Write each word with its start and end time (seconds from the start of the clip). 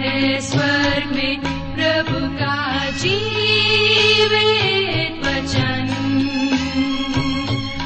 है 0.00 0.40
स्वर्ग 0.40 1.16
में 1.16 1.40
प्रभु 1.74 2.34
का 2.34 2.90
जीवित 2.90 5.26
वचन। 5.26 5.96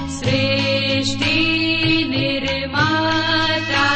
सृष्टि 0.09 2.07
निर्माता 2.11 3.87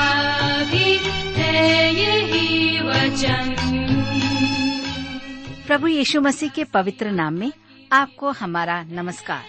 भी 0.65 0.99
है 1.37 1.95
यही 1.95 2.81
वचन। 2.81 3.57
प्रभु 5.67 5.87
यीशु 5.87 6.21
मसीह 6.21 6.49
के 6.49 6.65
पवित्र 6.65 7.11
नाम 7.11 7.35
में 7.35 7.53
आपको 7.93 8.31
हमारा 8.31 8.83
नमस्कार। 8.83 9.43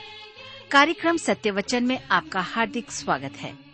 कार्यक्रम 0.72 1.18
सत्य 1.18 1.52
वचन 1.52 1.84
में 1.84 2.00
आपका 2.12 2.42
हार्दिक 2.42 2.92
स्वागत 2.92 3.24
है। 3.24 3.69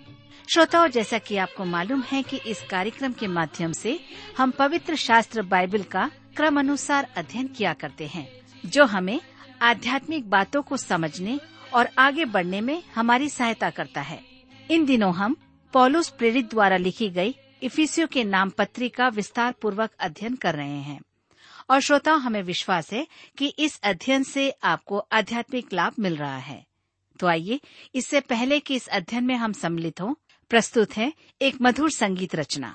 श्रोताओं, 0.50 0.88
जैसा 0.88 1.18
कि 1.18 1.38
आपको 1.38 1.66
मालूम 1.66 2.02
है 2.02 2.22
कि 2.24 2.38
इस 2.38 2.62
कार्यक्रम 2.62 3.14
के 3.14 3.28
माध्यम 3.28 3.72
से 3.72 4.00
हम 4.38 4.52
पवित्र 4.52 4.96
शास्त्र 4.96 5.42
बाइबल 5.42 5.84
का 5.84 6.12
क्रम 6.38 6.60
अनुसार 6.60 7.08
अध्ययन 7.18 7.48
किया 7.48 7.74
करते 7.74 8.08
हैं, 8.08 8.28
जो 8.66 8.86
हमें 8.86 9.20
आध्यात्मिक 9.62 10.30
बातों 10.30 10.62
को 10.62 10.78
समझने 10.78 11.40
और 11.74 11.90
आगे 12.00 12.26
बढ़ने 12.26 12.62
में 12.62 12.84
हमारी 12.96 13.30
सहायता 13.30 13.70
करता 13.70 14.02
है। 14.02 14.22
इन 14.72 14.86
दिनों 14.86 15.14
हम 15.14 15.36
पॉलुस 15.74 16.10
प्रेरित 16.10 16.50
द्वारा 16.50 16.78
लिखी 16.78 17.10
गई 17.10 17.36
इफिसियो 17.64 18.08
के 18.08 18.24
नाम 18.24 18.50
पत्री 18.50 18.90
का 18.90 19.08
विस्तार 19.08 19.54
पूर्वक 19.62 19.92
अध्ययन 20.00 20.36
कर 20.36 20.56
रहे 20.56 20.82
हैं। 20.82 21.00
और 21.70 21.80
श्रोताओं, 21.80 22.20
हमें 22.20 22.42
विश्वास 22.44 22.94
है 22.94 23.08
कि 23.38 23.48
इस 23.60 23.80
अध्ययन 23.84 24.24
से 24.24 24.50
आपको 24.64 24.98
आध्यात्मिक 25.12 25.74
लाभ 25.74 25.94
मिल 26.00 26.16
रहा 26.16 26.38
है। 26.38 26.66
तो 27.20 27.28
आइए, 27.28 27.60
इससे 27.96 28.20
पहले 28.20 28.60
कि 28.60 28.76
इस 28.76 28.88
अध्ययन 28.88 29.24
में 29.24 29.36
हम 29.36 29.54
सम्मिलित 29.54 30.02
हों 30.02 30.14
प्रस्तुत 30.50 30.98
है 30.98 31.12
एक 31.42 31.56
मधुर 31.62 31.90
संगीत 31.92 32.36
रचना। 32.36 32.70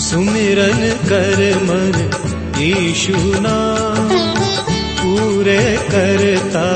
सुमिरन 0.00 0.80
कर 1.08 1.40
मन 1.62 1.96
यीशु 2.60 3.16
नाम 3.40 4.08
पूरे 5.00 5.60
करता 5.90 6.66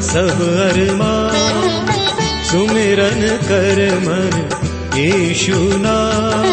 सब 0.00 0.42
अरमान 0.64 1.92
सुमिरन 2.44 3.22
कर 3.44 3.80
मन 3.98 4.34
यीशु 4.98 5.56
नाम 5.78 6.48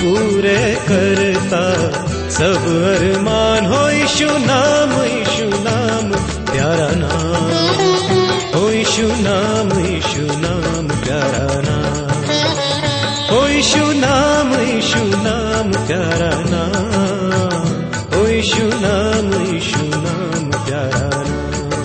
पूरे 0.00 0.58
करता 0.88 1.64
सब 2.30 2.62
अरमान। 2.90 3.66
हो 3.66 3.88
यीशु 3.90 4.28
नाम 4.46 4.92
प्यारा 6.70 6.90
नाम 6.96 7.46
हो 8.54 8.68
यीशु 8.70 9.06
नाम 9.22 9.70
यीशु 9.84 10.24
नाम 10.42 10.86
प्यारा 11.04 11.46
नाम 11.66 12.20
ओ 13.36 13.40
यीशु 13.48 13.86
नाम 14.02 14.52
यीशु 14.60 15.00
नाम 15.24 15.72
प्यारा 15.88 16.30
नाम 16.52 17.64
ओ 18.18 18.22
यीशु 18.26 18.68
नाम 18.84 19.32
यीशु 19.46 19.82
नाम 20.04 20.46
प्यारा 20.68 21.08
नाम 21.30 21.82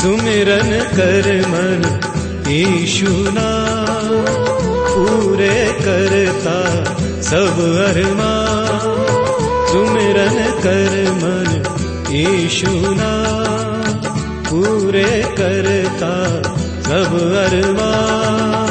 सुमिरन 0.00 0.72
कर 0.96 1.28
मन 1.52 1.84
यीशु 2.48 3.12
नाम। 3.38 4.08
पूरे 4.94 5.58
करता 5.84 6.58
सब 7.30 7.62
अरमा। 7.90 8.32
सुमिरन 9.70 10.38
कर 10.64 10.94
मन 11.22 11.39
यीशु 12.12 12.70
नाम 13.00 14.00
पूरे 14.48 15.10
करता 15.38 16.10
सब 16.86 17.12
अरमान 17.42 18.69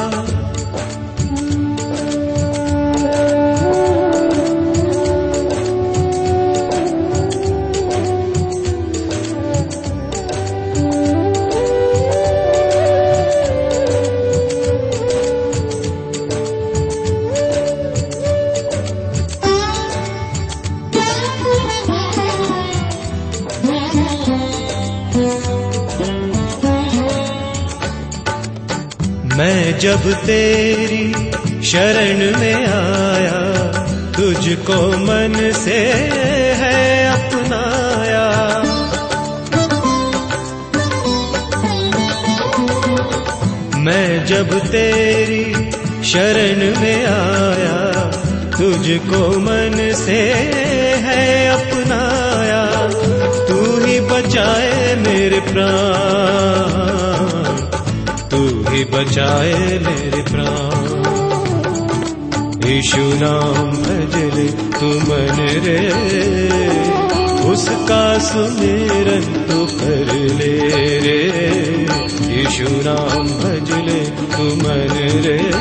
जब 29.80 30.14
तेरी 30.14 31.14
शरण 31.64 32.40
में 32.40 32.56
आया, 32.56 33.72
तुझको 34.12 34.98
मन 34.98 35.52
से 35.66 35.78
है 36.62 37.08
अपनाया। 37.08 38.30
मैं 43.78 44.26
जब 44.26 44.60
तेरी 44.60 45.72
शरण 46.04 46.82
में 46.82 47.06
आया, 47.06 48.12
तुझको 48.52 49.40
मन 49.40 49.92
से 49.96 50.22
है 51.08 51.50
अपनाया। 51.50 52.88
तू 53.48 53.86
ही 53.86 54.00
बचाए 54.00 54.96
मेरे 54.96 55.40
प्राण। 55.40 57.39
ही 58.70 58.86
बचाए 58.86 59.60
मेरे 59.60 60.22
प्राण। 60.22 61.10
यीशु 62.70 62.98
नाम 62.98 63.72
भजले 63.72 64.80
तू 64.80 64.86
मन 64.86 65.38
रे। 65.40 65.92
उसका 67.52 68.20
सुमिरन 68.20 69.48
तो 69.52 69.66
कर 69.66 70.14
ले 70.14 71.00
रे। 71.00 71.88
यीशु 72.38 72.64
नाम 72.64 73.28
भजले 73.28 74.06
तू 74.06 74.44
मन 74.44 75.22
रे। 75.26 75.54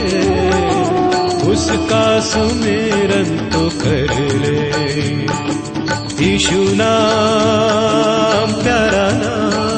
उसका 1.52 2.20
सुमिरन 2.20 3.50
तो 3.52 3.78
कर 3.78 4.20
ले। 4.20 4.88
यीशु 6.24 6.52
नाम, 6.52 8.62
प्यारा 8.62 9.12
नाम। 9.12 9.77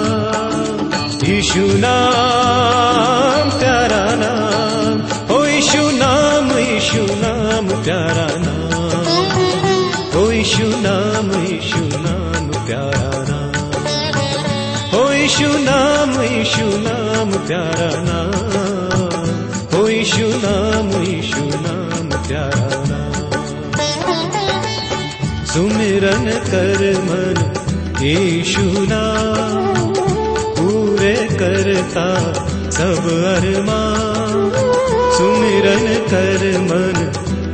यीशु 1.50 1.66
नाम, 1.66 3.58
प्यारा 3.58 4.06
नाम। 4.10 4.94
ओ 5.36 5.44
यीशु 5.44 5.78
नाम 5.78 6.58
यीशु 6.58 6.98
नाम, 6.98 7.84
प्यारा 7.84 8.26
नाम। 8.30 10.20
ओ 10.20 10.30
यीशु 10.30 10.62
नाम 10.62 11.44
यीशु 11.44 11.78
नाम, 11.78 12.66
प्यारा 12.66 13.10
नाम। 13.14 15.00
ओ 15.00 15.12
यीशु 15.12 15.46
नाम 15.46 16.22
यीशु 16.22 16.64
नाम, 16.64 17.46
प्यारा 17.46 17.90
नाम। 17.94 19.80
ओ 19.80 19.88
यीशु 19.88 20.26
नाम 20.26 21.02
यीशु 21.02 21.44
नाम, 21.44 22.28
प्यारा 22.28 22.84
नाम। 22.88 23.30
सुमिरन 25.46 26.30
कर 26.30 26.98
मन, 26.98 27.52
यीशु 28.02 28.60
नाम। 28.62 29.89
करता 31.40 32.06
सब 32.70 33.06
अरमान। 33.30 34.50
सुमिरन 35.16 35.86
कर 36.12 36.42
मन 36.68 36.98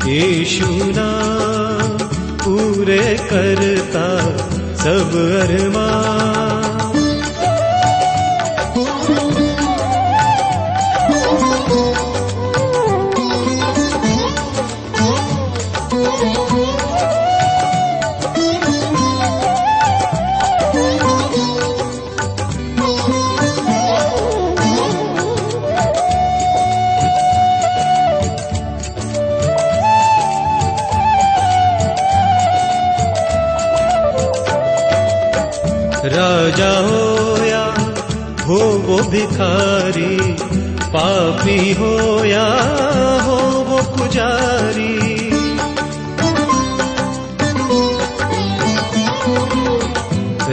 यीशु 0.09 0.69
नाम 0.97 1.97
पूरे 2.45 3.03
करता 3.33 4.07
सब 4.85 5.17
अरमान 5.43 6.46
राजा 36.07 36.73
हो 36.79 37.45
या 37.45 37.65
हो 38.47 38.57
वो 38.79 38.97
भिखारी, 39.11 40.17
पापी 40.93 41.73
हो 41.73 42.25
या 42.25 42.45
हो 43.23 43.37
वो 43.69 43.79
पुजारी। 43.97 44.95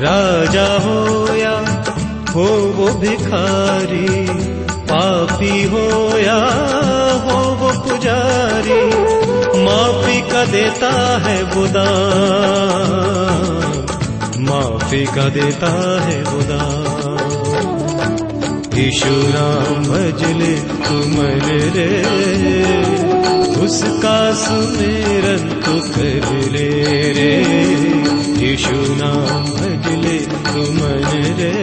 राजा 0.05 0.67
हो 0.85 1.35
या 1.35 1.57
हो 2.31 2.45
वो 2.77 2.87
भिखारी, 2.93 4.27
पापी 4.91 5.63
हो 5.63 6.17
या 6.17 6.39
हो 7.25 7.37
वो 7.61 7.71
पुजारी, 7.83 8.83
माफ़ी 9.63 10.19
का 10.31 10.45
देता 10.45 10.91
है 11.27 11.41
वो 11.43 11.67
दान। 11.67 13.72
माफ़ी 14.43 15.05
का 15.05 15.27
देता 15.29 15.69
है 16.01 16.23
खुदा। 16.23 16.63
यीशु 18.77 19.11
नाम 19.33 19.83
भजले 19.83 20.53
तुमन 20.85 21.43
रे, 21.75 21.91
उसका 23.63 24.17
सुमेरन 24.33 25.43
तो 25.59 25.75
कर 25.89 26.25
ले 26.51 26.69
रे। 27.11 27.35
यीशु 28.43 28.77
नाम 29.01 29.43
भजले 29.53 30.17
तुमन 30.49 31.05
रे, 31.39 31.55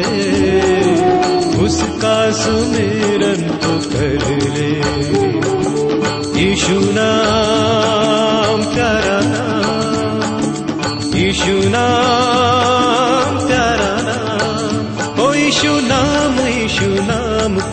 उसका 1.65 2.17
सुमेरन 2.33 3.43
तो 3.65 3.75
कर 3.91 4.23
ले। 4.55 4.71
यीशु 6.41 6.79
नाम 6.97 8.59
प्यारा 8.75 9.21
नाम 9.25 9.61
यीशु 11.15 11.55
नाम 11.69 12.60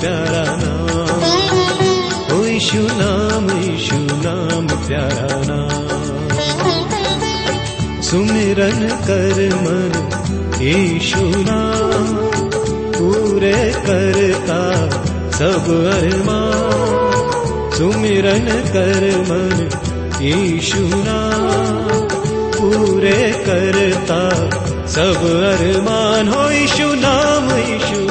प्यारा 0.01 0.43
नाम। 0.47 2.37
ओ 2.37 2.45
यीशु 2.45 2.77
नाम 2.77 3.61
यीशु 3.61 3.95
नाम, 3.95 4.67
प्यारा 4.87 5.41
नाम। 5.45 5.87
सुमिरन 8.01 8.87
कर 9.07 9.55
मन 9.55 9.93
यीशु 10.61 11.19
नाम। 11.21 12.15
पूरे 12.97 13.73
करता 13.77 14.59
सब 15.37 15.65
अरमान। 15.93 17.71
सुमिरन 17.77 18.47
कर 18.73 19.03
मन 19.29 19.69
यीशु 20.21 20.79
नाम। 20.79 22.07
पूरे 22.53 23.43
करता 23.45 24.21
सब 24.87 25.17
अरमान। 25.59 26.27
हो 26.27 26.51
यीशु 26.51 26.93
नाम 26.95 27.49
यीशु 27.51 28.06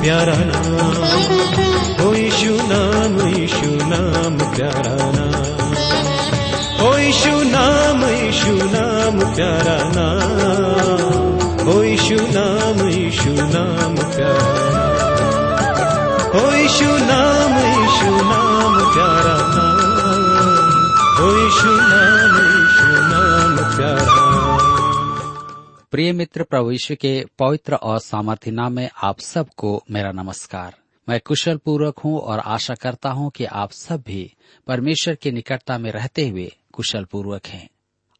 प्यारा 0.00 0.34
नाम 0.48 0.74
हो 2.00 2.08
यीशु 2.14 2.52
नाम 2.72 3.14
यीशु 3.28 3.70
नाम 3.92 4.36
प्यारा 4.56 4.92
नाम 5.16 5.72
हो 6.80 6.90
यीशु 6.98 7.32
नाम 7.54 8.04
यीशु 8.10 8.52
नाम 8.74 9.18
प्यारा 9.38 9.76
नाम 9.96 11.64
हो 11.68 11.74
यीशु 11.82 12.18
नाम 12.36 12.78
यीशु 12.88 13.32
नाम 13.54 13.96
प्यारा 14.14 14.54
नाम 14.76 15.18
हो 16.36 16.44
यीशु 16.52 16.90
नाम 17.10 17.58
यीशु 17.64 18.12
नाम 18.30 18.78
प्यारा 18.94 19.36
नाम 19.56 20.54
हो 21.18 21.28
यीशु 21.40 21.74
नाम 21.90 22.38
यीशु 22.46 22.88
नाम 23.12 23.56
प्यारा 23.76 24.07
प्रिय 25.92 26.12
मित्र 26.12 26.42
प्रभु 26.42 26.70
यीशु 26.70 26.94
के 26.94 27.24
पवित्र 27.38 27.74
और 27.74 27.98
सामर्थ्य 27.98 28.50
नाम 28.50 28.72
में 28.72 28.90
आप 29.02 29.20
सबको 29.20 29.84
मेरा 29.90 30.12
नमस्कार। 30.12 30.74
मैं 31.08 31.20
कुशल 31.20 31.56
पूर्वक 31.56 31.98
हूँ 31.98 32.18
और 32.18 32.38
आशा 32.38 32.74
करता 32.74 33.10
हूँ 33.10 33.30
कि 33.30 33.44
आप 33.44 33.70
सब 33.70 34.02
भी 34.06 34.34
परमेश्वर 34.66 35.14
की 35.14 35.30
निकटता 35.30 35.78
में 35.78 35.90
रहते 35.90 36.28
हुए 36.28 36.52
कुशल 36.72 37.04
पूर्वक 37.04 37.46
हैं। 37.46 37.68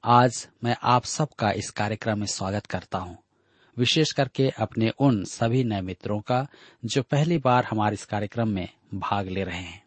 आज 0.04 0.48
मैं 0.64 0.76
आप 0.82 1.04
सबका 1.04 1.50
इस 1.50 1.70
कार्यक्रम 1.70 2.18
में 2.18 2.26
स्वागत 2.26 2.66
करता 2.66 2.98
हूँ। 2.98 3.18
विशेष 3.78 4.12
करके 4.12 4.48
अपने 4.48 4.90
उन 4.98 5.24
सभी 5.24 5.64
नए 5.64 5.80
मित्रों 5.80 6.20
का 6.20 6.46
जो 6.84 7.02
पहली 7.02 7.38
बार 7.38 7.64
हमारे 7.64 7.94
इस 7.94 8.04
कार्यक्रम 8.04 8.48
में 8.48 8.68
भाग 8.94 9.28
ले 9.28 9.44
रहे 9.44 9.60
हैं। 9.60 9.82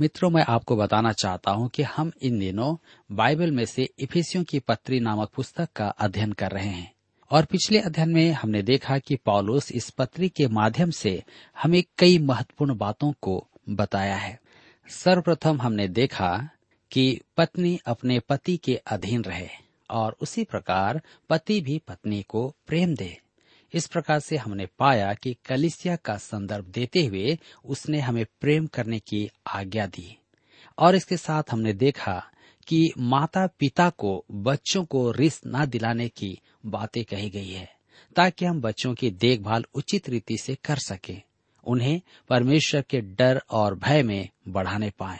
मित्रों, 0.00 0.30
मैं 0.30 0.44
आपको 0.48 0.76
बताना 0.76 1.12
चाहता 1.12 1.50
हूँ 1.50 1.68
कि 1.68 1.82
हम 1.82 2.12
इन 2.22 2.38
दिनों 2.38 2.76
बाइबल 3.12 3.50
में 3.50 3.64
से 3.64 3.88
इफिसियों 3.98 4.44
की 4.44 4.58
पत्री 4.58 5.00
नामक 5.00 5.30
पुस्तक 5.36 5.68
का 5.76 5.88
अध्ययन 5.88 6.32
कर 6.32 6.50
रहे 6.50 6.68
हैं। 6.68 6.97
और 7.30 7.44
पिछले 7.44 7.78
अध्ययन 7.78 8.08
में 8.08 8.32
हमने 8.32 8.62
देखा 8.62 8.98
कि 8.98 9.16
पौलुस 9.16 9.72
इस 9.72 9.90
पत्री 9.90 10.28
के 10.28 10.46
माध्यम 10.48 10.90
से 10.90 11.22
हमें 11.62 11.84
कई 11.98 12.18
महत्वपूर्ण 12.18 12.76
बातों 12.76 13.12
को 13.22 13.48
बताया 13.68 14.16
है। 14.16 14.40
सर्वप्रथम 14.88 15.62
हमने 15.62 15.88
देखा 15.88 16.48
कि 16.90 17.20
पत्नी 17.36 17.80
अपने 17.86 18.20
पति 18.20 18.56
के 18.56 18.76
अधीन 18.76 19.22
रहे 19.22 19.48
और 19.90 20.16
उसी 20.20 20.44
प्रकार 20.44 21.02
पति 21.30 21.60
भी 21.60 21.82
पत्नी 21.88 22.22
को 22.22 22.54
प्रेम 22.66 22.94
दे। 22.94 23.20
इस 23.74 23.86
प्रकार 23.86 24.20
से 24.20 24.36
हमने 24.36 24.66
पाया 24.66 25.14
कि 25.14 25.36
कलिसिया 25.44 25.96
का 25.96 26.16
संदर्भ 26.16 26.64
देते 26.64 27.06
हुए 27.06 27.38
उसने 27.64 28.00
हमें 28.00 28.26
प्रेम 28.40 28.66
करने 28.66 28.98
की 28.98 29.30
आज्ञा 29.46 29.86
दी। 29.86 30.18
और 30.78 30.94
इसके 30.94 31.16
साथ 31.16 31.42
हमने 31.50 31.72
देखा 31.72 32.30
कि 32.68 32.92
माता 32.98 33.46
पिता 33.46 33.90
को 33.90 34.24
बच्चों 34.32 34.84
को 34.84 35.10
रिस 35.10 35.40
न 35.46 35.66
दिलाने 35.66 36.08
की 36.08 36.40
बातें 36.66 37.04
कही 37.04 37.30
गई 37.30 37.50
है, 37.50 37.72
ताकि 38.16 38.44
हम 38.44 38.60
बच्चों 38.60 38.94
की 38.94 39.10
देखभाल 39.10 39.64
उचित 39.74 40.08
रीति 40.08 40.36
से 40.36 40.54
कर 40.54 40.76
सकें, 40.76 41.22
उन्हें 41.66 42.00
परमेश्वर 42.28 42.82
के 42.82 43.00
डर 43.00 43.42
और 43.50 43.74
भय 43.74 44.02
में 44.02 44.28
बढ़ाने 44.48 44.90
पाए। 44.90 45.18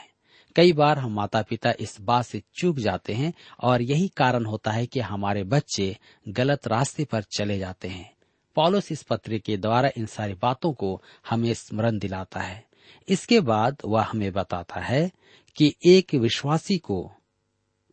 कई 0.55 0.73
बार 0.73 0.99
हम 0.99 1.13
माता 1.13 1.41
पिता 1.41 1.73
इस 1.79 2.01
बात 2.01 2.25
से 2.25 2.43
चूक 2.55 2.77
जाते 2.77 3.13
हैं 3.13 3.33
और 3.63 3.81
यही 3.81 4.07
कारण 4.07 4.45
होता 4.45 4.71
है 4.71 4.85
कि 4.85 4.99
हमारे 4.99 5.43
बच्चे 5.43 5.97
गलत 6.27 6.67
रास्ते 6.67 7.05
पर 7.05 7.21
चले 7.21 7.59
जाते 7.59 7.87
हैं। 7.87 8.13
पॉलुस 8.55 8.91
इस 8.91 9.03
पत्र 9.03 9.37
के 9.37 9.57
द्वारा 9.57 9.89
इन 9.97 10.05
सारी 10.05 10.33
बातों 10.33 10.73
को 10.73 11.01
हमें 11.29 11.53
स्मरण 11.53 11.99
दिलाता 11.99 12.39
है। 12.39 12.65
इसके 13.09 13.39
बाद 13.39 13.77
वह 13.85 14.01
हमें 14.01 14.31
बताता 14.31 14.79
है 14.79 15.11
कि 15.55 15.75
एक 15.85 16.15
विश्वासी 16.15 16.77
को, 16.77 17.11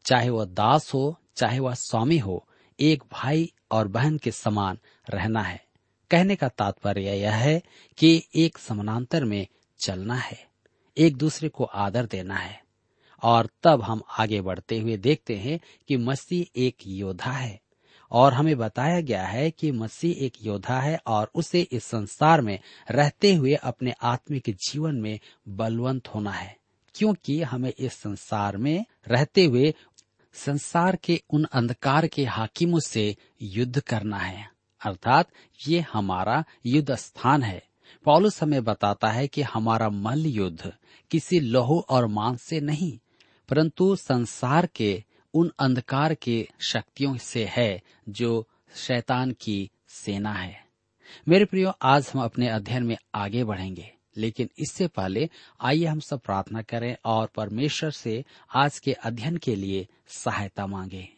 चाहे 0.05 0.29
वह 0.29 0.45
दास 0.45 0.95
हो, 0.95 1.17
चाहे 1.37 1.59
वह 1.59 1.75
स्वामी 1.75 2.19
हो 2.19 2.47
एक 2.81 3.03
भाई 3.13 3.53
और 3.71 3.89
बहन 3.89 4.19
के 4.19 4.31
समान 4.31 4.79
रहना 5.11 5.43
है। 5.43 5.65
कहने 6.11 6.37
का 6.37 6.49
तात्पर्य 6.49 7.17
यह 7.17 7.35
है 7.35 7.63
कि 7.99 8.23
एक 8.35 8.59
समानांतर 8.59 9.25
में 9.25 9.47
चलना 9.79 10.15
है, 10.15 10.47
एक 10.97 11.17
दूसरे 11.17 11.49
को 11.49 11.65
आदर 11.65 12.07
देना 12.07 12.37
है। 12.37 12.61
और 13.23 13.49
तब 13.63 13.83
हम 13.83 14.03
आगे 14.19 14.41
बढ़ते 14.41 14.79
हुए 14.79 14.97
देखते 14.97 15.37
हैं 15.37 15.61
कि 15.89 15.97
मसीह 15.97 16.61
एक 16.61 16.77
योद्धा 16.87 17.31
है। 17.31 17.61
और 18.11 18.35
हमें 18.35 18.57
बताया 18.57 19.01
गया 19.01 19.25
है 19.27 19.51
कि 19.51 19.71
मसीह 19.73 20.25
एक 20.25 20.33
योद्धा 20.43 20.81
है 20.81 20.99
और 21.07 21.31
उसे 21.35 21.61
इस 21.61 21.85
संसार 21.85 22.41
में 22.41 22.59
रहते 22.91 23.35
हुए 23.35 23.55
अपने 23.55 23.93
आत्मिक 24.03 24.51
जीवन 24.69 24.95
में 24.95 25.19
बलवंत 25.49 26.09
होना 26.09 26.33
है, 26.33 26.57
क्योंकि 26.95 27.43
हमें 27.43 27.73
इस 27.79 27.93
संसार 27.93 28.57
में 28.57 28.85
रहते 29.09 29.45
हुए 29.45 29.75
संसार 30.37 30.97
के 30.97 31.23
उन 31.31 31.47
अंधकार 31.53 32.07
के 32.07 32.25
हाकिमों 32.25 32.81
से 32.81 33.17
युद्ध 33.43 33.81
करना 33.81 34.19
है। 34.19 34.51
अर्थात 34.85 35.29
ये 35.69 35.81
हमारा 35.93 36.45
युद्ध 36.67 36.95
स्थान 36.95 37.43
है। 37.43 37.63
पॉलुस 38.05 38.43
हमें 38.43 38.65
बताता 38.65 39.09
है 39.09 39.27
कि 39.29 39.43
हमारा 39.43 39.89
मल 39.89 40.27
युद्ध 40.27 40.73
किसी 41.11 41.41
लोहो 41.41 41.87
और 41.89 42.07
मांस 42.07 42.43
से 42.43 42.61
नहीं, 42.61 42.99
परंतु 43.49 43.97
संसार 43.97 44.67
के 44.67 45.05
उन 45.35 45.53
अंधकार 45.59 46.15
के 46.15 46.49
शक्तियों 46.69 47.17
से 47.17 47.45
है 47.45 47.83
जो 48.09 48.49
शैतान 48.75 49.31
की 49.31 49.71
सेना 49.89 50.33
है। 50.33 50.65
मेरे 51.29 51.45
प्रियो, 51.45 51.73
आज 51.83 52.11
हम 52.15 52.23
अपने 52.23 52.49
अध्ययन 52.49 52.83
में 52.83 52.97
आगे 53.15 53.45
बढ़ेंगे। 53.45 53.96
लेकिन 54.17 54.49
इससे 54.59 54.87
पहले 54.87 55.29
आइए 55.61 55.85
हम 55.85 56.01
सब 56.01 56.21
प्रार्थना 56.21 56.63
करें 56.63 56.97
और 57.05 57.27
परमेश्वर 57.27 57.91
से 57.91 58.25
आज 58.55 58.79
के 58.79 58.93
अध्ययन 58.93 59.37
के 59.37 59.57
लिए 59.57 59.87
सहायता 60.09 60.67
मांगे। 60.67 61.09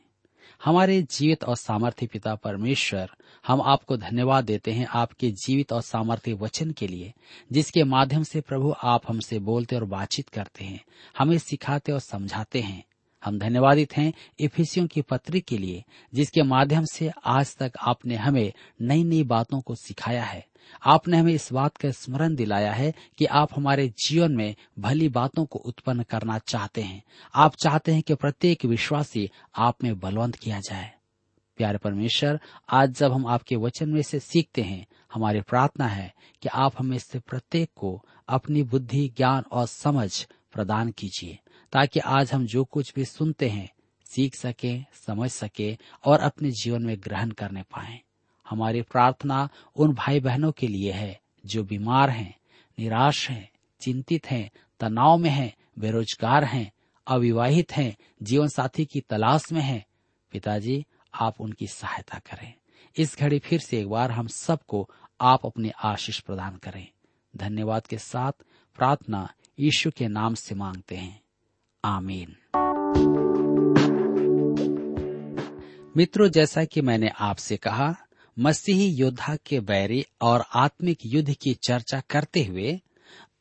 हमारे 0.64 1.02
जीवित 1.02 1.44
और 1.44 1.56
सामर्थ्य 1.56 2.06
पिता 2.06 2.34
परमेश्वर, 2.34 3.10
हम 3.46 3.62
आपको 3.62 3.96
धन्यवाद 3.96 4.44
देते 4.44 4.72
हैं 4.72 4.86
आपके 4.86 5.30
जीवित 5.30 5.72
और 5.72 5.82
सामर्थ्य 5.82 6.32
वचन 6.32 6.70
के 6.70 6.86
लिए, 6.86 7.12
जिसके 7.52 7.84
माध्यम 7.84 8.22
से 8.22 8.40
प्रभु 8.40 8.74
आप 8.82 9.02
हमसे 9.08 9.38
बोलते 9.38 9.76
और 9.76 9.84
बातचीत 9.84 10.28
करते 10.28 10.64
हैं, 10.64 10.84
हमें 11.18 11.38
सिखाते 11.38 11.92
और 11.92 12.00
समझाते 12.00 12.60
हैं। 12.60 12.84
हम 13.24 13.38
धन्यवादित 13.38 13.96
हैं 13.96 14.12
इफिसियों 14.38 14.86
की 14.86 15.02
पत्री 15.02 15.40
के 15.40 15.58
लिए, 15.58 15.84
जिसके 16.14 16.42
माध्यम 16.42 16.84
से 16.84 17.10
आज 17.24 17.56
तक 17.56 17.72
आपने 17.80 18.16
हमें 18.16 18.52
नई 18.82 19.04
नई 19.04 19.24
बातों 19.24 19.60
को 19.60 19.74
सिखाया 19.74 20.24
है। 20.24 20.46
आपने 20.86 21.18
हमें 21.18 21.32
इस 21.32 21.52
बात 21.52 21.76
का 21.76 21.90
स्मरण 21.90 22.34
दिलाया 22.34 22.72
है 22.72 22.94
कि 23.18 23.24
आप 23.24 23.48
हमारे 23.56 23.88
जीवन 23.88 24.32
में 24.32 24.54
भली 24.78 25.08
बातों 25.08 25.46
को 25.46 25.58
उत्पन्न 25.58 26.02
करना 26.02 26.38
चाहते 26.38 26.82
हैं। 26.82 27.02
आप 27.34 27.54
चाहते 27.54 27.92
हैं 27.92 28.02
कि 28.02 28.14
प्रत्येक 28.14 28.64
विश्वासी 28.64 29.30
आप 29.56 29.84
में 29.84 29.98
बलवंत 29.98 30.34
किया 30.34 30.60
जाए। 30.60 30.92
प्यारे 31.56 31.78
परमेश्वर, 31.78 32.40
आज 32.70 32.90
जब 32.90 33.12
हम 33.12 33.26
आपके 33.26 33.56
वचन 33.56 33.88
में 33.88 34.02
से 34.02 34.18
सीखते 34.18 34.62
हैं, 34.62 34.86
हमारी 35.14 35.40
प्रार्थना 35.40 35.86
है 35.86 36.14
कि 36.42 36.48
आप 36.48 36.72
हमें 36.78 36.98
से 36.98 37.18
प्रत्येक 37.18 37.70
को 37.76 38.04
अपनी 38.28 38.62
बुद्धि, 38.62 39.08
ज्ञान 39.16 39.42
और 39.52 39.66
समझ 39.66 40.26
प्रदान 40.52 40.90
कीजिए। 40.90 41.38
ताकि 41.72 42.00
आज 42.00 42.32
हम 42.32 42.46
जो 42.46 42.64
कुछ 42.64 42.94
भी 42.94 43.04
सुनते 43.04 43.48
हैं, 43.48 43.70
सीख 44.04 44.34
सके, 44.34 44.80
समझ 44.80 45.30
सके 45.30 45.78
और 46.04 46.20
अपने 46.20 46.50
जीवन 46.50 46.82
में 46.82 46.96
ग्रहण 47.00 47.30
करने 47.30 47.62
पाए। 47.62 48.00
हमारी 48.48 48.82
प्रार्थना 48.82 49.48
उन 49.76 49.94
भाई 49.94 50.20
बहनों 50.20 50.52
के 50.52 50.66
लिए 50.66 50.92
है, 50.92 51.20
जो 51.46 51.64
बीमार 51.64 52.10
हैं, 52.10 52.38
निराश 52.78 53.30
हैं, 53.30 53.50
चिंतित 53.80 54.30
हैं, 54.30 54.50
तनाव 54.80 55.18
में 55.18 55.30
हैं, 55.30 55.56
बेरोजगार 55.78 56.44
हैं, 56.44 56.72
अविवाहित 57.06 57.72
हैं, 57.72 57.96
जीवन 58.22 58.48
साथी 58.48 58.84
की 58.84 59.00
तलाश 59.00 59.52
में 59.52 59.62
हैं। 59.62 59.86
पिताजी, 60.30 60.86
आप 61.14 61.40
उनकी 61.40 61.66
सहायता 61.66 62.18
करें। 62.18 62.54
इस 62.96 63.18
घड़ी 63.18 63.38
फिर 63.38 63.60
से 63.60 63.80
एक 63.80 63.88
बार 63.88 64.10
हम 64.10 64.26
सबको 64.26 64.90
आप 65.20 65.46
अपने 65.46 65.70
आशीष 65.70 66.20
प्रदान 66.20 66.56
करें। 66.56 66.88
धन्यवाद 67.36 67.86
के 67.86 67.98
साथ 67.98 68.32
प्रार्थना 68.76 69.34
यीशु 69.58 69.90
के 69.90 70.08
नाम 70.08 70.34
से 70.34 70.54
मांगते 70.54 70.96
हैं। 70.96 71.20
आमीन। 71.84 72.36
मित्रों, 75.96 76.28
जैसा 76.28 76.64
कि 76.64 76.80
मैंने 76.80 77.08
आपसे 77.08 77.56
कहा, 77.56 77.96
मसीही 78.38 78.88
योद्धा 78.88 79.36
के 79.36 79.60
बैरी 79.60 80.04
और 80.20 80.44
आत्मिक 80.54 80.98
युद्ध 81.06 81.32
की 81.32 81.54
चर्चा 81.54 82.00
करते 82.00 82.44
हुए 82.44 82.80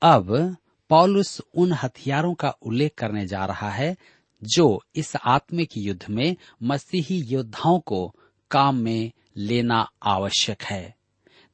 अब 0.02 0.58
पौलुस 0.90 1.42
उन 1.56 1.74
हथियारों 1.74 2.34
का 2.34 2.50
उल्लेख 2.50 2.92
करने 2.98 3.28
जा 3.28 3.46
रहा 3.46 3.70
है 3.70 3.98
जो 4.44 4.84
इस 4.96 5.16
आत्मिक 5.16 5.70
युद्ध 5.78 6.06
में 6.10 6.36
मसीही 6.64 7.20
योद्धाओं 7.20 7.80
को 7.80 8.16
काम 8.52 8.76
में 8.76 9.12
लेना 9.38 9.92
आवश्यक 10.04 10.64
है। 10.64 10.96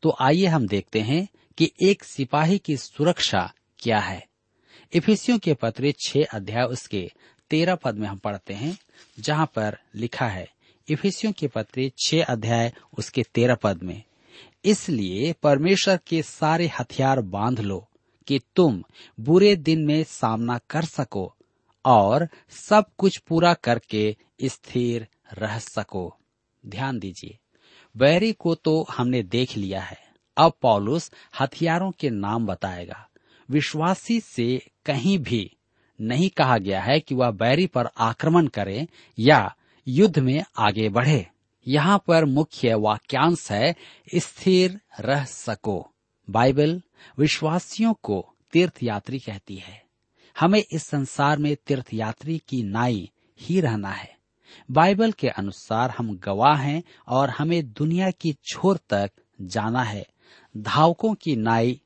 तो 0.01 0.15
आइए 0.21 0.45
हम 0.45 0.67
देखते 0.67 1.01
हैं 1.01 1.27
कि 1.57 1.71
एक 1.83 2.03
सिपाही 2.03 2.57
की 2.57 2.77
सुरक्षा 2.77 3.53
क्या 3.79 3.99
है। 3.99 4.27
इफिसियों 4.93 5.37
के 5.39 5.53
पत्र 5.53 5.91
छह 5.99 6.23
अध्याय 6.33 6.63
उसके 6.63 7.11
तेरह 7.49 7.75
पद 7.75 7.95
में 7.95 8.07
हम 8.07 8.17
पढ़ते 8.17 8.53
हैं, 8.53 8.77
जहाँ 9.19 9.45
पर 9.55 9.77
लिखा 9.95 10.27
है, 10.27 10.47
इफिसियों 10.87 11.33
के 11.33 11.47
पत्र 11.47 11.89
छह 11.97 12.23
अध्याय 12.23 12.71
उसके 12.97 13.23
तेरह 13.23 13.55
पद 13.55 13.83
में, 13.83 14.03
इसलिए 14.65 15.33
परमेश्वर 15.33 15.99
के 16.07 16.21
सारे 16.21 16.67
हथियार 16.79 17.21
बाँध 17.21 17.59
लो 17.59 17.87
कि 18.27 18.39
तुम 18.55 18.83
बुरे 19.19 19.55
दिन 19.55 19.85
में 19.85 20.03
सामना 20.03 20.59
कर 20.69 20.85
सको 20.85 21.33
और 21.85 22.27
सब 22.49 22.85
कुछ 22.97 23.17
पूरा 23.17 23.53
करके 23.53 24.15
स्थिर 24.43 25.07
रह 25.33 25.57
सको। 25.59 26.15
ध्यान 26.63 26.99
दीजिए, 26.99 27.37
बैरी 27.95 28.31
को 28.33 28.55
तो 28.55 28.85
हमने 28.89 29.23
देख 29.23 29.57
लिया 29.57 29.81
है। 29.81 29.97
अब 30.37 30.53
पॉलुस 30.61 31.11
हथियारों 31.39 31.91
के 31.91 32.09
नाम 32.09 32.45
बताएगा। 32.45 33.07
विश्वासी 33.51 34.19
से 34.19 34.71
कहीं 34.85 35.19
भी 35.19 35.57
नहीं 36.01 36.29
कहा 36.29 36.57
गया 36.57 36.81
है 36.81 36.99
कि 36.99 37.15
वह 37.15 37.31
बैरी 37.31 37.67
पर 37.67 37.89
आक्रमण 37.97 38.47
करे 38.47 38.87
या 39.19 39.55
युद्ध 39.87 40.19
में 40.19 40.43
आगे 40.57 40.89
बढ़े। 40.89 41.27
यहाँ 41.67 42.03
पर 42.07 42.25
मुख्य 42.25 42.73
वाक्यांश 42.73 43.51
है, 43.51 43.75
स्थिर 44.15 44.79
रह 44.99 45.25
सको। 45.25 45.91
बाइबल 46.29 46.81
विश्वासियों 47.19 47.93
को 47.93 48.35
तीर्थयात्री 48.53 49.19
कहती 49.19 49.55
है। 49.55 49.83
हमें 50.39 50.63
इस 50.71 50.83
संसार 50.83 51.37
में 51.37 51.57
तीर्थयात्री 51.67 52.41
की 52.47 52.63
नाई 52.63 53.11
ही 53.41 53.61
रहना 53.61 53.89
है। 53.89 54.17
बाइबल 54.71 55.11
के 55.11 55.27
अनुसार 55.27 55.89
हम 55.89 56.17
गवाह 56.17 56.55
हैं 56.55 56.83
और 57.07 57.29
हमें 57.29 57.71
दुनिया 57.73 58.11
की 58.11 58.35
छोर 58.45 58.79
तक 58.89 59.11
जाना 59.41 59.83
है। 59.83 60.07
धावकों 60.57 61.13
की 61.13 61.35
नाई 61.35 61.81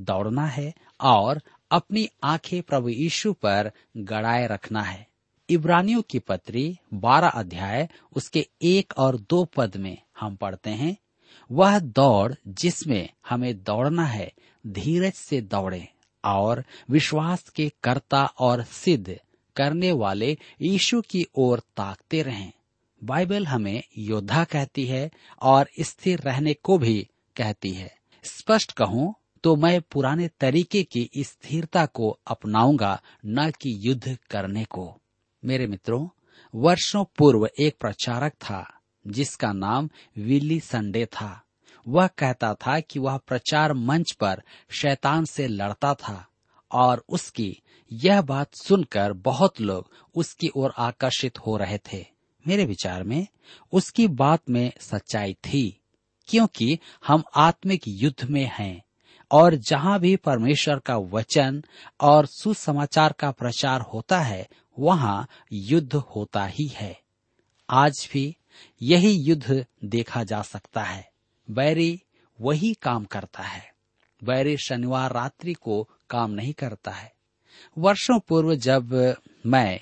दौड़ना 0.00 0.46
है 0.46 0.74
और 1.00 1.42
अपनी 1.70 2.08
आँखें 2.24 2.62
प्रभु 2.62 2.88
यीशु 2.88 3.32
पर 3.32 3.72
गड़ाए 3.96 4.46
रखना 4.46 4.82
है। 4.82 5.06
इब्रानियों 5.50 6.02
की 6.02 6.18
पत्री 6.18 6.78
बारह 6.94 7.28
अध्याय, 7.28 7.88
उसके 8.16 8.46
एक 8.62 8.92
और 8.96 9.16
दो 9.16 9.44
पद 9.44 9.76
में 9.76 9.98
हम 10.20 10.36
पढ़ते 10.36 10.70
हैं, 10.70 10.96
वह 11.52 11.78
दौड़ 11.78 12.34
जिसमें 12.48 13.08
हमें 13.28 13.62
दौड़ना 13.62 14.04
है, 14.04 14.32
धीरज 14.66 15.12
से 15.12 15.40
दौड़े 15.40 15.88
और 16.24 16.64
विश्वास 16.90 17.48
के 17.48 17.72
कर्ता 17.82 18.24
और 18.24 18.62
सिद्ध 18.62 19.20
करने 19.56 19.92
वाले 19.92 20.38
यीशु 20.60 21.00
की 21.00 21.26
ओर 21.34 21.60
ताकते 21.76 22.22
रहें। 22.22 22.52
बाइबल 23.04 23.46
हमें 23.46 23.82
योद्धा 23.98 24.44
कहती 24.44 24.84
है 24.84 25.10
और 25.42 25.68
स्थिर 25.80 26.20
रहने 26.20 26.54
को 26.54 26.78
भी 26.78 27.08
कहती 27.36 27.70
है। 27.70 27.96
स्पष्ट 28.24 28.72
कहूँ 28.72 29.14
तो 29.42 29.56
मैं 29.56 29.80
पुराने 29.80 30.28
तरीके 30.28 30.82
की 30.82 31.10
स्थिरता 31.18 31.86
को 31.86 32.18
अपनाऊँगा, 32.26 33.02
न 33.26 33.50
कि 33.50 33.88
युद्ध 33.88 34.18
करने 34.30 34.64
को। 34.64 35.00
मेरे 35.44 35.66
मित्रों, 35.66 36.08
वर्षों 36.54 37.04
पूर्व 37.04 37.48
एक 37.60 37.76
प्रचारक 37.80 38.32
था, 38.32 38.80
जिसका 39.06 39.52
नाम 39.52 39.90
विली 40.18 40.60
संडे 40.60 41.06
था। 41.06 41.42
वह 41.88 42.06
कहता 42.06 42.54
था 42.54 42.80
कि 42.80 42.98
वह 42.98 43.16
प्रचार 43.16 43.72
मंच 43.72 44.12
पर 44.12 44.42
शैतान 44.70 45.24
से 45.24 45.46
लड़ता 45.46 45.94
था, 45.94 46.26
और 46.72 47.04
उसकी 47.08 47.62
यह 47.92 48.22
बात 48.22 48.54
सुनकर 48.54 49.12
बहुत 49.12 49.60
लोग 49.60 49.90
उसकी 50.14 50.48
ओर 50.56 50.72
आकर्षित 50.78 51.38
हो 51.38 51.56
रहे 51.56 51.78
थे। 51.78 52.06
मेरे 52.46 52.64
विचार 52.64 53.02
में, 53.02 53.26
उसकी 53.72 54.08
बात 54.08 54.50
में 54.50 54.72
सच्चाई 54.80 55.34
थी, 55.34 55.80
क्योंकि 56.26 56.78
हम 57.06 57.22
आत्मिक 57.36 57.80
युद्ध 57.88 58.30
में 58.30 58.50
हैं। 58.54 58.82
और 59.30 59.54
जहाँ 59.54 60.00
भी 60.00 60.16
परमेश्वर 60.16 60.78
का 60.78 60.96
वचन 60.96 61.64
और 62.00 62.26
सुसमाचार 62.26 63.12
का 63.12 63.30
प्रचार 63.30 63.80
होता 63.80 64.20
है, 64.20 64.48
वहाँ 64.78 65.28
युद्ध 65.52 65.94
होता 65.94 66.44
ही 66.44 66.66
है। 66.66 67.00
आज 67.70 68.08
भी 68.12 68.36
यही 68.82 69.12
युद्ध 69.12 69.66
देखा 69.84 70.24
जा 70.24 70.42
सकता 70.42 70.82
है। 70.82 71.10
बैरी 71.50 72.02
वही 72.40 72.74
काम 72.74 73.04
करता 73.04 73.42
है। 73.42 73.74
बैरी 74.24 74.56
शनिवार 74.56 75.12
रात्रि 75.12 75.52
को 75.52 75.88
काम 76.10 76.30
नहीं 76.30 76.52
करता 76.52 76.90
है। 76.90 77.12
वर्षों 77.78 78.20
पूर्व 78.20 78.54
जब 78.54 79.16
मैं 79.46 79.80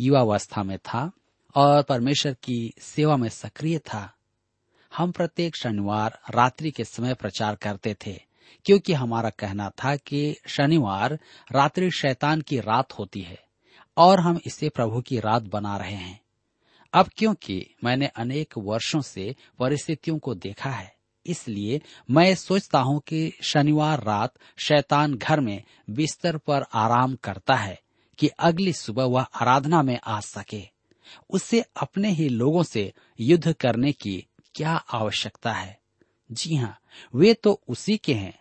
युवावस्था 0.00 0.62
में 0.62 0.78
था 0.78 1.12
और 1.54 1.82
परमेश्वर 1.82 2.36
की 2.42 2.72
सेवा 2.78 3.16
में 3.16 3.28
सक्रिय 3.28 3.78
था, 3.78 4.14
हम 4.96 5.12
प्रत्येक 5.12 5.56
शनिवार 5.56 6.18
रात्रि 6.30 6.70
के 6.70 6.84
समय 6.84 7.14
प्रचार 7.14 7.54
करते 7.54 7.96
थे। 8.06 8.29
क्योंकि 8.64 8.92
हमारा 8.92 9.30
कहना 9.30 9.70
था 9.70 9.96
कि 9.96 10.36
शनिवार 10.46 11.18
रात्रि 11.52 11.90
शैतान 11.90 12.40
की 12.40 12.58
रात 12.60 12.92
होती 12.92 13.20
है 13.20 13.38
और 13.96 14.20
हम 14.20 14.40
इसे 14.46 14.68
प्रभु 14.68 15.00
की 15.00 15.20
रात 15.20 15.42
बना 15.42 15.76
रहे 15.76 15.94
हैं। 15.94 16.20
अब 16.92 17.10
क्योंकि 17.16 17.74
मैंने 17.84 18.06
अनेक 18.06 18.54
वर्षों 18.58 19.00
से 19.00 19.34
परिस्थितियों 19.58 20.18
को 20.18 20.34
देखा 20.34 20.70
है, 20.70 20.94
इसलिए 21.26 21.80
मैं 22.10 22.34
सोचता 22.34 22.78
हूँ 22.78 23.00
कि 23.00 23.32
शनिवार 23.42 24.02
रात 24.04 24.34
शैतान 24.58 25.14
घर 25.14 25.40
में 25.40 25.62
बिस्तर 25.90 26.36
पर 26.36 26.62
आराम 26.74 27.14
करता 27.14 27.54
है 27.54 27.80
कि 28.18 28.28
अगली 28.28 28.72
सुबह 28.72 29.04
वह 29.04 29.22
आराधना 29.22 29.82
में 29.82 29.98
आ 30.04 30.20
सके। 30.20 30.62
उसे 31.30 31.64
अपने 31.82 32.10
ही 32.10 32.28
लोगों 32.28 32.62
से 32.62 32.92
युद्ध 33.20 33.52
करने 33.52 33.92
की 33.92 34.26
क्या 34.54 34.70
आवश्यकता 34.70 35.52
है? 35.52 35.79
जी 36.32 36.56
हाँ 36.56 36.78
वे 37.14 37.34
तो 37.34 37.60
उसी 37.68 37.96
के 37.96 38.14
हैं। 38.14 38.38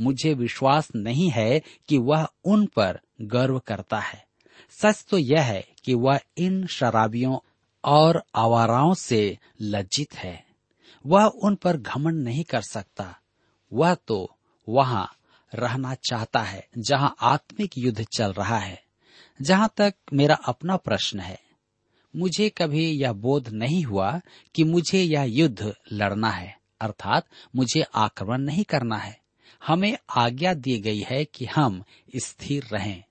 मुझे 0.00 0.34
विश्वास 0.34 0.88
नहीं 0.96 1.30
है 1.30 1.62
कि 1.88 1.98
वह 1.98 2.28
उन 2.44 2.66
पर 2.66 3.00
गर्व 3.22 3.58
करता 3.58 4.00
है। 4.00 4.26
सच 4.70 5.04
तो 5.10 5.18
यह 5.18 5.42
है 5.42 5.68
कि 5.84 5.94
वह 5.94 6.20
इन 6.38 6.66
शराबियों 6.66 7.38
और 7.84 8.22
आवाराओं 8.34 8.94
से 8.94 9.38
लज्जित 9.60 10.14
है। 10.14 10.46
वह 11.06 11.24
उन 11.24 11.54
पर 11.54 11.76
घमंड 11.76 12.24
नहीं 12.24 12.44
कर 12.44 12.62
सकता। 12.62 13.16
वह 13.72 13.94
तो 13.94 14.36
वहाँ 14.68 15.12
रहना 15.54 15.94
चाहता 15.94 16.42
है, 16.42 16.68
जहाँ 16.78 17.16
आत्मिक 17.20 17.78
युद्ध 17.78 18.06
चल 18.16 18.32
रहा 18.32 18.58
है, 18.58 18.82
जहाँ 19.42 19.72
तक 19.76 19.94
मेरा 20.12 20.34
अपना 20.34 20.76
प्रश्न 20.76 21.20
है। 21.20 21.40
मुझे 22.16 22.48
कभी 22.48 22.90
यह 22.90 23.12
बोध 23.12 23.48
नहीं 23.48 23.82
हुआ 23.82 24.20
कि 24.54 24.64
मुझे 24.64 25.02
यह 25.02 25.22
युद्ध 25.22 25.74
लड़ना 25.92 26.30
है। 26.30 26.65
अर्थात 26.80 27.26
मुझे 27.56 27.82
आक्रमण 27.94 28.38
नहीं 28.38 28.64
करना 28.64 28.96
है। 28.96 29.20
हमें 29.66 29.98
आज्ञा 30.16 30.54
दी 30.54 30.78
गई 30.78 31.00
है 31.00 31.24
कि 31.24 31.44
हम 31.44 31.84
स्थिर 32.16 32.64
रहें। 32.72 33.04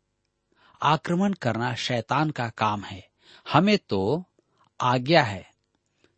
आक्रमण 0.81 1.34
करना 1.34 1.74
शैतान 1.75 2.29
का 2.29 2.50
काम 2.50 2.84
है। 2.84 3.07
हमें 3.53 3.77
तो 3.89 4.24
आज्ञा 4.81 5.24
है, 5.24 5.51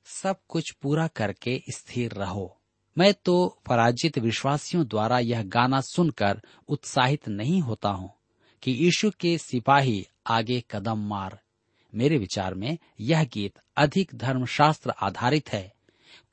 सब 0.06 0.36
कुछ 0.50 0.72
पूरा 0.72 1.08
करके 1.08 1.64
स्थिर 1.70 2.12
रहो। 2.12 2.54
मैं 2.98 3.14
तो 3.14 3.62
पराजित 3.66 4.18
विश्वासियों 4.18 4.88
द्वारा 4.88 5.20
यह 5.20 5.44
गाना 5.44 5.82
सुनकर 5.82 6.42
उत्साहित 6.70 7.28
नहीं 7.28 7.62
होता 7.62 7.90
हूँ 7.90 8.14
कि 8.64 8.72
यीशु 8.72 9.12
के 9.20 9.38
सिपाही 9.38 10.08
आगे 10.28 10.64
कदम 10.72 11.08
मार। 11.08 11.40
मेरे 11.96 12.18
विचार 12.18 12.54
में 12.54 12.78
यह 13.00 13.24
गीत 13.24 13.60
अधिक 13.78 14.12
धर्मशास्त्र 14.16 14.90
आधारित 14.90 15.54
है। 15.54 15.77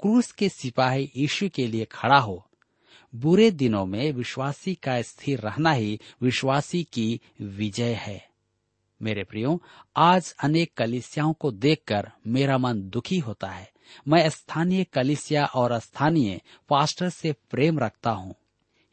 क्रूस 0.05 0.33
के 0.33 0.49
सिपाही 0.49 1.13
यीशु 1.17 1.49
के 1.49 1.67
लिए 1.67 1.85
खड़ा 1.85 2.19
हो। 2.19 2.47
बुरे 3.15 3.51
दिनों 3.51 3.87
में 3.87 4.13
विश्वासी 4.13 4.75
का 4.75 5.03
स्थिर 5.03 5.41
रहना 5.41 5.73
ही 5.73 6.01
विश्वासी 6.23 6.87
की 6.93 7.21
विजय 7.41 7.93
है। 7.93 8.29
मेरे 9.03 9.25
प्रियो, 9.25 9.63
आज 9.97 10.35
अनेक 10.43 10.73
कलिसियाओं 10.77 11.33
को 11.33 11.53
देखकर 11.53 12.11
मेरा 12.27 12.59
मन 12.59 12.83
दुखी 12.83 13.19
होता 13.19 13.47
है। 13.47 13.71
मैं 14.09 14.29
स्थानीय 14.29 14.85
कलिसिया 14.85 15.45
और 15.45 15.79
स्थानीय 15.79 16.41
पास्टर 16.69 17.09
से 17.09 17.33
प्रेम 17.33 17.79
रखता 17.79 18.11
हूँ। 18.11 18.35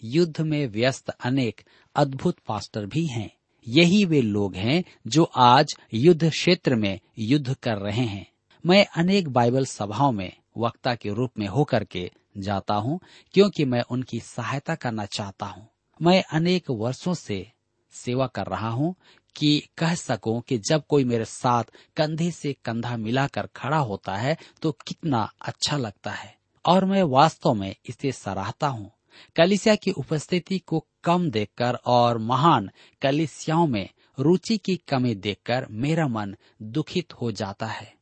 युद्ध 0.04 0.42
में 0.42 0.68
व्यस्त 0.68 1.10
अनेक 1.10 1.62
अद्भुत 1.96 2.38
पास्टर 2.48 2.86
भी 2.86 3.06
हैं। 3.06 3.32
यही 3.68 4.06
वे 4.06 4.22
लोग 4.22 4.56
हैं 4.56 4.84
जो 5.08 5.24
आज 5.24 5.76
युद्ध 5.94 6.30
क्षेत्र 6.30 6.76
में 6.76 7.00
युद्ध 7.20 7.54
कर 7.54 7.78
रहे 7.78 8.06
हैं। 8.06 8.32
मैं 8.66 8.86
अनेक 8.86 9.30
बाइबल 9.30 9.66
सभाओं 9.66 10.12
में 10.12 10.34
वक्ता 10.58 10.96
के 10.96 11.10
रूप 11.10 11.32
में 11.40 11.48
होकर 11.48 11.84
के 11.84 12.12
जाता 12.38 12.74
हूँ, 12.74 13.00
क्योंकि 13.34 13.66
मैं 13.66 13.82
उनकी 13.82 14.20
सहायता 14.20 14.76
करना 14.76 15.06
चाहता 15.06 15.46
हूँ। 15.46 15.68
मैं 16.02 16.24
अनेक 16.24 16.70
वर्षों 16.70 17.14
से 17.14 17.52
सेवा 17.94 18.28
कर 18.28 18.46
रहा 18.46 18.70
हूँ 18.70 18.96
कि 19.36 19.70
कह 19.78 19.96
सकूँ 19.96 20.42
कि 20.42 20.58
जब 20.58 20.84
कोई 20.90 21.04
मेरे 21.04 21.26
साथ 21.26 21.64
कंधे 21.98 22.32
से 22.32 22.56
कंधा 22.66 22.98
मिलाकर 22.98 23.48
खड़ा 23.56 23.78
होता 23.78 24.16
है 24.16 24.38
तो 24.62 24.72
कितना 24.72 25.32
अच्छा 25.42 25.78
लगता 25.78 26.12
है। 26.12 26.36
और 26.66 26.86
मैं 26.86 27.04
वास्तव 27.04 27.54
में 27.54 27.76
इसे 27.90 28.12
सराहता 28.12 28.68
हूँ। 28.68 28.92
कलिसिया 29.36 29.76
की 29.76 29.92
उपस्थिति 29.92 30.60
को 30.60 30.86
कम 31.04 31.30
देखकर 31.32 31.76
और 31.86 32.18
महान 32.18 32.70
कलिसियाओं 33.02 33.68
में 33.68 33.90
रुचि 34.20 34.58
की 34.58 34.76
कमी 34.76 35.16
देखकर 35.16 35.68
मेरा 35.72 36.08
मन 36.08 36.36
दुखित 36.62 37.14
हो 37.14 37.32
जाता 37.32 37.66
है। 37.66 37.94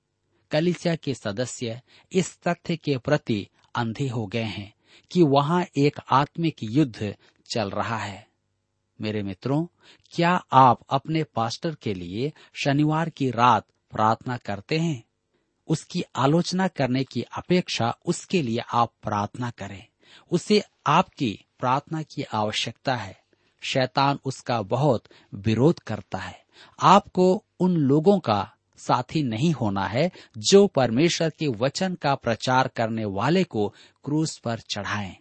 कलिसिया 0.51 0.95
के 0.95 1.13
सदस्य 1.13 1.81
इस 2.11 2.39
तथ्य 2.47 2.77
के 2.77 2.97
प्रति 2.97 3.49
अंधे 3.75 4.07
हो 4.07 4.27
गए 4.27 4.43
हैं 4.43 4.73
कि 5.11 5.23
वहाँ 5.23 5.65
एक 5.77 5.99
आत्मिक 6.11 6.55
युद्ध 6.63 7.15
चल 7.51 7.69
रहा 7.69 7.97
है। 7.97 8.27
मेरे 9.01 9.23
मित्रों, 9.23 9.67
क्या 10.11 10.45
आप 10.51 10.79
अपने 10.89 11.23
पास्टर 11.23 11.75
के 11.75 11.93
लिए 11.93 12.33
शनिवार 12.63 13.09
की 13.09 13.31
रात 13.31 13.65
प्रार्थना 13.91 14.37
करते 14.37 14.79
हैं? 14.79 15.03
उसकी 15.67 16.03
आलोचना 16.15 16.67
करने 16.67 17.03
की 17.03 17.21
अपेक्षा 17.21 17.97
उसके 18.05 18.41
लिए 18.41 18.59
आप 18.73 18.93
प्रार्थना 19.03 19.49
करें। 19.49 19.87
उसे 20.31 20.63
आपकी 20.87 21.45
प्रार्थना 21.59 22.01
की 22.01 22.23
आवश्यकता 22.23 22.95
है। 22.95 23.21
शैतान 23.61 24.19
उसका 24.25 24.61
बहुत 24.61 25.05
विरोध 25.33 25.79
करता 25.79 26.17
है। 26.17 26.45
आपको 26.79 27.45
उन 27.59 27.75
लोगों 27.75 28.19
का 28.19 28.55
साथी 28.79 29.23
नहीं 29.23 29.51
होना 29.51 29.87
है, 29.87 30.11
जो 30.37 30.67
परमेश्वर 30.67 31.29
के 31.29 31.47
वचन 31.47 31.95
का 31.95 32.15
प्रचार 32.15 32.67
करने 32.67 33.05
वाले 33.05 33.43
को 33.43 33.73
क्रूस 34.03 34.37
पर 34.37 34.59
चढ़ाएँ। 34.59 35.15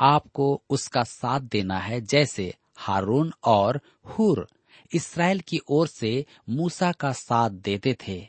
आपको 0.00 0.62
उसका 0.70 1.02
साथ 1.02 1.40
देना 1.40 1.78
है, 1.78 2.00
जैसे 2.00 2.54
हारून 2.76 3.32
और 3.44 3.80
हुर। 4.04 4.48
इसराइल 4.94 5.40
की 5.40 5.60
ओर 5.68 5.86
से 5.86 6.26
मूसा 6.48 6.92
का 6.92 7.12
साथ 7.12 7.50
देते 7.50 7.96
थे। 8.08 8.28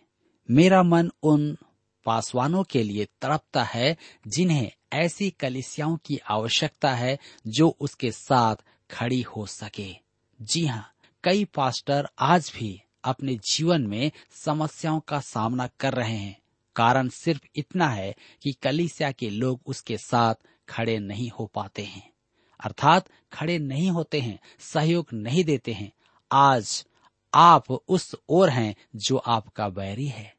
मेरा 0.51 0.83
मन 0.83 1.11
उन 1.23 1.57
पासवानों 2.05 2.63
के 2.63 2.83
लिए 2.83 3.05
तड़पता 3.05 3.63
है, 3.63 3.97
जिन्हें 4.27 4.71
ऐसी 4.93 5.29
कलिसियाओं 5.29 5.97
की 5.97 6.17
आवश्यकता 6.17 6.93
है, 6.93 7.19
जो 7.47 7.77
उसके 7.79 8.11
साथ 8.11 8.55
खड़ी 8.91 9.21
हो 9.21 9.45
सके। 9.45 9.95
जी 10.41 10.65
हाँ 10.65 10.89
कई 11.23 11.45
पास्टर 11.45 12.07
आज 12.19 12.51
भी 12.55 12.82
अपने 13.05 13.36
जीवन 13.36 13.81
में 13.81 14.12
समस्याओं 14.31 15.00
का 15.00 15.19
सामना 15.19 15.67
कर 15.79 15.93
रहे 15.93 16.17
हैं। 16.17 16.41
कारण 16.75 17.10
सिर्फ़ 17.10 17.41
इतना 17.55 17.88
है 17.88 18.15
कि 18.41 18.53
कलिसिया 18.53 19.12
के 19.12 19.29
लोग 19.29 19.62
उसके 19.65 19.98
साथ 19.98 20.36
खड़े 20.69 21.00
नहीं 21.00 21.29
हो 21.29 21.45
पाते 21.45 21.83
हैं। 21.83 22.13
अर्थात 22.60 23.10
खड़े 23.33 23.60
नहीं 23.60 23.91
होते 23.91 24.19
हैं, 24.19 24.39
सहयोग 24.60 25.07
नहीं 25.13 25.43
देते 25.43 25.74
हैं। 25.74 25.91
आज 26.31 26.86
आप 27.33 27.72
उस 27.72 28.15
ओर 28.29 28.50
हैं 28.50 28.75
जो 28.95 29.17
आपका 29.17 29.69
बैरी 29.69 30.07
है। 30.07 30.36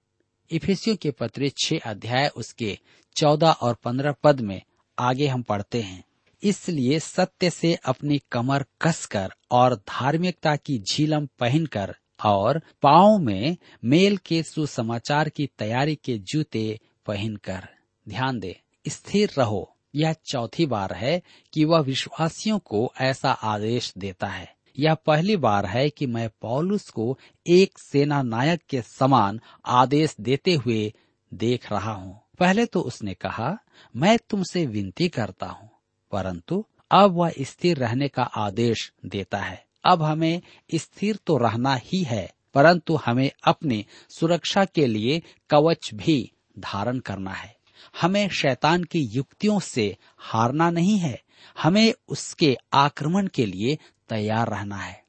इफिसियों 0.50 0.96
के 0.96 1.10
पत्र 1.10 1.48
छह 1.48 1.78
अध्याय 1.78 2.28
उसके 2.28 2.78
चौदह 3.16 3.50
और 3.50 3.74
पंद्रह 3.74 4.12
पद 4.12 4.40
में 4.40 4.62
आगे 4.98 5.26
हम 5.26 5.42
पढ़ते 5.42 5.82
हैं। 5.82 6.04
इसलिए 6.42 7.00
सत्य 7.00 7.50
से 7.50 7.74
अपनी 7.74 8.22
कमर 8.32 8.66
कसकर 8.82 9.32
और 9.50 9.74
धार्मिकता 9.74 10.56
की 10.56 10.78
झीलम 10.78 11.26
पहनकर 11.26 11.96
और 12.20 12.60
पाओ 12.82 13.18
में 13.18 13.56
मेल 13.84 14.16
के 14.16 14.42
सुसमाचार 14.42 15.28
की 15.28 15.46
तैयारी 15.58 15.94
के 15.94 16.18
जूते 16.18 16.80
पहनकर। 17.06 17.68
ध्यान 18.08 18.38
दे, 18.40 18.56
स्थिर 18.88 19.30
रहो। 19.38 19.70
यह 19.94 20.12
चौथी 20.26 20.66
बार 20.66 20.92
है 20.92 21.22
कि 21.52 21.64
वह 21.64 21.80
विश्वासियों 21.80 22.58
को 22.58 22.92
ऐसा 23.00 23.30
आदेश 23.30 23.92
देता 23.98 24.26
है। 24.26 24.52
यह 24.78 24.94
पहली 24.94 25.36
बार 25.36 25.66
है 25.66 25.88
कि 25.90 26.06
मैं 26.06 26.28
पौलुस 26.40 26.88
को 26.90 27.18
एक 27.46 27.78
सेना 27.78 28.22
नायक 28.22 28.60
के 28.68 28.82
समान 28.82 29.40
आदेश 29.64 30.16
देते 30.20 30.54
हुए 30.54 30.92
देख 31.34 31.70
रहा 31.72 31.92
हूँ। 31.92 32.20
पहले 32.38 32.66
तो 32.66 32.80
उसने 32.80 33.14
कहा, 33.14 33.58
मैं 33.96 34.18
तुमसे 34.30 34.66
विनती 34.66 35.08
करता 35.08 35.46
हूँ, 35.46 35.70
परंतु 36.12 36.64
अब 36.90 37.12
वह 37.12 37.32
स्थिर 37.40 37.76
रहने 37.76 38.08
का 38.08 38.22
आदेश 38.22 38.92
देता 39.06 39.38
है। 39.38 39.64
अब 39.84 40.02
हमें 40.02 40.42
स्थिर 40.74 41.18
तो 41.26 41.36
रहना 41.36 41.74
ही 41.74 42.02
है, 42.02 42.32
परंतु 42.54 42.96
हमें 42.96 43.30
अपनी 43.44 43.84
सुरक्षा 44.10 44.64
के 44.64 44.86
लिए 44.86 45.22
कवच 45.50 45.90
भी 45.94 46.32
धारण 46.58 46.98
करना 46.98 47.32
है। 47.32 47.56
हमें 48.00 48.28
शैतान 48.28 48.84
की 48.84 49.00
युक्तियों 49.00 49.58
से 49.60 49.96
हारना 50.18 50.70
नहीं 50.70 50.98
है, 50.98 51.20
हमें 51.62 51.94
उसके 52.08 52.56
आक्रमण 52.72 53.26
के 53.26 53.46
लिए 53.46 53.78
तैयार 54.08 54.48
रहना 54.48 54.76
है। 54.76 55.02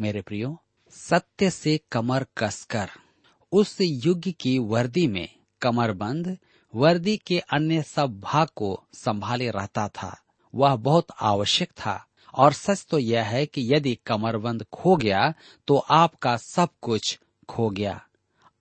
मेरे 0.00 0.22
प्रियो, 0.22 0.56
सत्य 0.90 1.50
से 1.50 1.80
कमर 1.92 2.26
कसकर, 2.38 2.90
उस 3.52 3.76
युग 3.80 4.22
की 4.40 4.58
वर्दी 4.58 5.06
में 5.06 5.28
कमरबंद 5.60 6.38
वर्दी 6.74 7.16
के 7.16 7.38
अन्य 7.38 7.82
सब 7.82 8.20
भाग 8.20 8.48
को 8.56 8.84
संभाले 8.94 9.50
रहता 9.50 9.88
था, 9.88 10.16
वह 10.54 10.76
बहुत 10.76 11.06
आवश्यक 11.20 11.70
था। 11.70 12.06
और 12.34 12.52
सच 12.52 12.86
तो 12.90 12.98
यह 12.98 13.24
है 13.24 13.44
कि 13.46 13.66
यदि 13.74 13.94
कमरबंद 14.06 14.64
खो 14.72 14.96
गया 14.96 15.32
तो 15.68 15.76
आपका 15.76 16.36
सब 16.36 16.68
कुछ 16.80 17.18
खो 17.48 17.68
गया। 17.70 18.00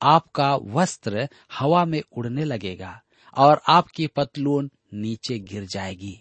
आपका 0.01 0.55
वस्त्र 0.55 1.27
हवा 1.53 1.83
में 1.85 2.01
उड़ने 2.17 2.43
लगेगा 2.43 3.01
और 3.37 3.61
आपकी 3.67 4.07
पतलून 4.07 4.69
नीचे 4.93 5.39
गिर 5.39 5.65
जाएगी। 5.65 6.19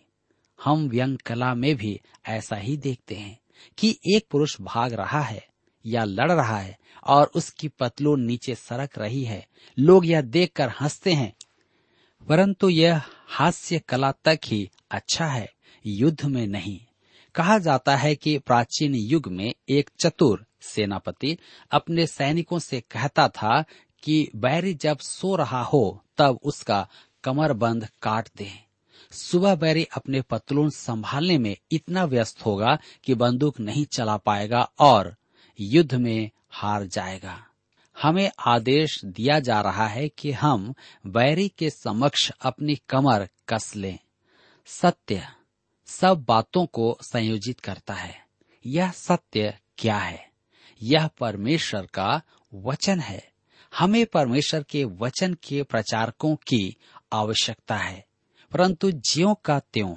हम 0.59 0.88
व्यंग 0.88 1.19
कला 1.19 1.55
में 1.55 1.75
भी 1.77 2.01
ऐसा 2.27 2.57
ही 2.57 2.77
देखते 2.77 3.15
हैं 3.15 3.38
कि 3.79 3.91
एक 4.15 4.27
पुरुष 4.31 4.57
भाग 4.61 4.93
रहा 4.93 5.21
है 5.21 5.47
या 5.85 6.05
लड़ 6.05 6.31
रहा 6.33 6.59
है 6.59 6.77
और 7.07 7.31
उसकी 7.35 7.69
पतलून 7.69 8.25
नीचे 8.25 8.55
सरक 8.55 8.99
रही 8.99 9.25
है। 9.25 9.47
लोग 9.79 10.07
यह 10.07 10.21
देखकर 10.21 10.73
हँसते 10.81 11.12
हैं, 11.12 11.33
परंतु 12.29 12.69
यह 12.69 13.01
हास्य 13.29 13.79
कला 13.79 14.12
तक 14.25 14.41
ही 14.45 14.69
अच्छा 14.91 15.27
है, 15.27 15.53
युद्ध 15.85 16.25
में 16.25 16.47
नहीं। 16.47 16.79
कहा 17.35 17.59
जाता 17.59 17.97
है 17.97 18.14
कि 18.14 18.38
प्राचीन 18.38 18.95
युग 18.95 19.27
में 19.27 19.55
एक 19.68 19.90
चतुर 20.01 20.47
सेनापति 20.61 21.38
अपने 21.71 22.07
सैनिकों 22.07 22.59
से 22.59 22.81
कहता 22.81 23.29
था 23.29 23.64
कि 24.03 24.31
बैरी 24.37 24.75
जब 24.75 24.99
सो 24.99 25.37
रहा 25.37 25.62
हो, 25.62 26.05
तब 26.18 26.38
उसका 26.42 26.88
कमरबंद 27.25 27.88
काट 28.03 28.29
दे। 28.37 28.51
सुबह 29.11 29.55
बैरी 29.55 29.85
अपने 29.85 30.21
पतलून 30.21 30.71
संभालने 30.71 31.38
में 31.38 31.57
इतना 31.73 32.05
व्यस्त 32.05 32.47
होगा 32.47 32.79
कि 33.05 33.14
बंदूक 33.14 33.61
नहीं 33.61 33.85
चला 33.85 34.16
पाएगा 34.16 34.71
और 34.79 35.16
युद्ध 35.61 35.95
में 35.95 36.31
हार 36.51 36.85
जाएगा। 36.85 37.47
हमें 38.03 38.31
आदेश 38.47 39.05
दिया 39.05 39.40
जा 39.40 39.61
रहा 39.61 39.87
है 39.87 40.09
कि 40.09 40.33
हम 40.33 40.75
बैरी 41.07 41.49
के 41.49 41.71
समक्ष 41.71 42.31
अपनी 42.40 42.75
कमर 42.75 43.29
कस 43.49 43.77
लें। 43.77 43.99
सत्य। 44.66 45.27
सब 45.92 46.24
बातों 46.28 46.66
को 46.66 46.98
संयोजित 47.02 47.61
करता 47.61 47.94
है। 47.94 48.26
यह 48.66 48.90
सत्य 48.90 49.59
क्या 49.78 49.98
है? 49.98 50.31
यह 50.83 51.07
परमेश्वर 51.07 51.87
का 51.87 52.22
वचन 52.55 53.00
है। 53.00 53.33
हमें 53.78 54.07
परमेश्वर 54.07 54.62
के 54.62 54.85
वचन 54.85 55.35
के 55.35 55.62
प्रचारकों 55.62 56.37
की 56.37 56.76
आवश्यकता 57.12 57.76
है, 57.76 58.07
परंतु 58.52 58.90
ज्यो 58.90 59.35
का 59.35 59.59
त्यों। 59.59 59.94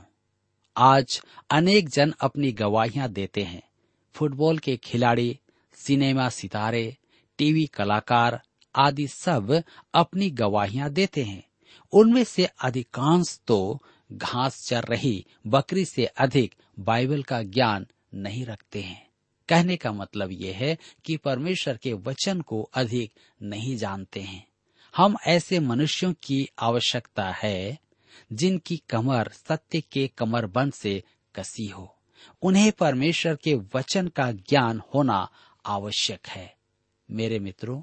आज 0.77 1.21
अनेक 1.49 1.89
जन 1.89 2.13
अपनी 2.21 2.51
गवाहियाँ 2.51 3.09
देते 3.09 3.43
हैं। 3.43 3.61
फुटबॉल 4.13 4.57
के 4.57 4.77
खिलाड़ी, 4.77 5.39
सिनेमा 5.73 6.29
सितारे, 6.29 6.97
टीवी 7.37 7.65
कलाकार 7.65 8.41
आदि 8.75 9.07
सब 9.07 9.63
अपनी 9.93 10.29
गवाहियाँ 10.29 10.89
देते 10.89 11.23
हैं। 11.23 11.43
उनमें 11.93 12.23
से 12.23 12.45
अधिकांश 12.45 13.39
तो 13.47 13.81
घास 14.11 14.67
चर 14.67 14.83
रही 14.83 15.25
बकरी 15.47 15.85
से 15.85 16.05
अधिक 16.05 16.55
बाइबल 16.79 17.23
का 17.23 17.43
ज्ञान 17.43 17.87
नहीं 18.13 18.45
रखते 18.45 18.81
हैं। 18.81 19.09
कहने 19.49 19.77
का 19.77 19.91
मतलब 19.91 20.31
यह 20.31 20.57
है 20.57 20.77
कि 21.05 21.17
परमेश्वर 21.17 21.77
के 21.77 21.93
वचन 21.93 22.41
को 22.41 22.69
अधिक 22.73 23.11
नहीं 23.41 23.77
जानते 23.77 24.21
हैं। 24.21 24.47
हम 24.95 25.17
ऐसे 25.27 25.59
मनुष्यों 25.59 26.13
की 26.23 26.49
आवश्यकता 26.59 27.31
है 27.31 27.79
जिनकी 28.33 28.77
कमर 28.77 29.31
सत्य 29.33 29.81
के 29.81 30.07
कमरबंद 30.07 30.73
से 30.73 31.03
कसी 31.35 31.67
हो। 31.67 31.95
उन्हें 32.41 32.71
परमेश्वर 32.71 33.35
के 33.35 33.55
वचन 33.55 34.07
का 34.07 34.31
ज्ञान 34.31 34.81
होना 34.93 35.29
आवश्यक 35.65 36.27
है। 36.27 36.55
मेरे 37.11 37.39
मित्रों 37.39 37.81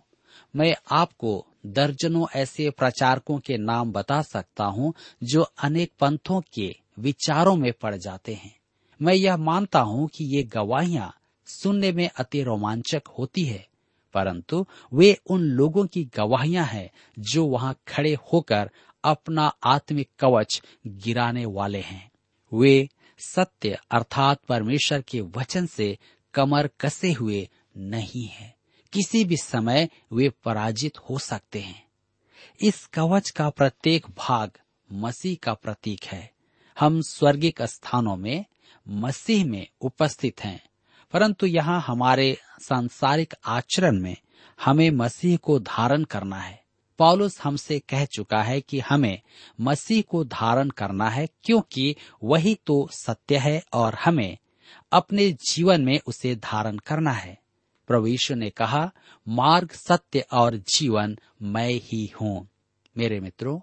मैं 0.54 0.74
आपको 0.92 1.44
दर्जनों 1.66 2.26
ऐसे 2.36 2.68
प्रचारकों 2.70 3.38
के 3.38 3.56
नाम 3.56 3.92
बता 3.92 4.20
सकता 4.22 4.64
हूँ 4.66 4.92
जो 5.22 5.42
अनेक 5.42 5.92
पंथों 6.00 6.40
के 6.54 6.74
विचारों 6.98 7.56
में 7.56 7.72
पड़ 7.72 7.94
जाते 7.96 8.34
हैं। 8.34 8.54
मैं 9.00 9.14
यह 9.14 9.36
मानता 9.36 9.80
हूँ 9.80 10.08
कि 10.08 10.24
ये 10.36 10.42
गवाहियाँ 10.52 11.12
सुनने 11.46 11.92
में 11.92 12.08
अति 12.10 12.42
रोमांचक 12.42 13.08
होती 13.18 13.44
है, 13.44 13.66
परंतु 14.14 14.64
वे 14.92 15.16
उन 15.26 15.42
लोगों 15.50 15.84
की 15.86 16.04
गवाहियाँ 16.16 16.64
हैं 16.64 16.90
जो 17.18 17.44
वहाँ 17.46 17.74
खड़े 17.88 18.16
होकर 18.32 18.70
अपना 19.04 19.46
आत्मिक 19.64 20.08
कवच 20.18 20.60
गिराने 20.86 21.44
वाले 21.46 21.80
हैं। 21.80 22.10
वे 22.52 22.88
सत्य 23.20 23.78
अर्थात 23.90 24.40
परमेश्वर 24.48 25.00
के 25.00 25.20
वचन 25.36 25.66
से 25.66 25.96
कमर 26.34 26.68
कसे 26.80 27.12
हुए 27.12 27.48
नहीं 27.76 28.26
है। 28.28 28.54
किसी 28.92 29.24
भी 29.24 29.36
समय 29.36 29.88
वे 30.12 30.28
पराजित 30.44 30.98
हो 31.00 31.18
सकते 31.18 31.60
हैं। 31.60 31.84
इस 32.60 32.84
कवच 32.86 33.30
का 33.30 33.48
प्रत्येक 33.50 34.06
भाग 34.18 34.50
मसीह 34.90 35.36
का 35.42 35.54
प्रतीक 35.54 36.04
है। 36.04 36.30
हम 36.76 37.00
स्वर्गिक 37.00 37.62
स्थानों 37.62 38.16
में 38.16 38.44
मसीह 38.86 39.44
में 39.44 39.66
उपस्थित 39.80 40.44
हैं, 40.44 40.60
परंतु 41.14 41.46
यहाँ 41.46 41.80
हमारे 41.80 42.36
सांसारिक 42.60 43.34
आचरण 43.46 44.00
में 44.00 44.16
हमें 44.64 44.90
मसीह 44.90 45.36
को 45.36 45.58
धारण 45.58 46.04
करना 46.04 46.36
है। 46.36 46.60
पॉलुस 46.98 47.40
हमसे 47.42 47.78
कह 47.78 48.04
चुका 48.04 48.42
है 48.42 48.60
कि 48.60 48.80
हमें 48.80 49.20
मसीह 49.60 50.02
को 50.02 50.24
धारण 50.24 50.70
करना 50.70 51.08
है 51.10 51.26
क्योंकि 51.44 51.94
वही 52.24 52.54
तो 52.66 52.88
सत्य 52.92 53.38
है 53.38 53.62
और 53.72 53.94
हमें 53.94 54.36
अपने 54.92 55.30
जीवन 55.48 55.84
में 55.84 55.98
उसे 56.06 56.34
धारण 56.36 56.76
करना 56.76 57.12
है। 57.12 57.41
प्रभु 57.88 58.06
यीशु 58.06 58.34
ने 58.34 58.50
कहा, 58.50 58.92
मार्ग, 59.28 59.70
सत्य 59.70 60.24
और 60.32 60.56
जीवन 60.56 61.18
मैं 61.42 61.70
ही 61.70 62.12
हूँ। 62.20 62.48
मेरे 62.98 63.20
मित्रों, 63.20 63.60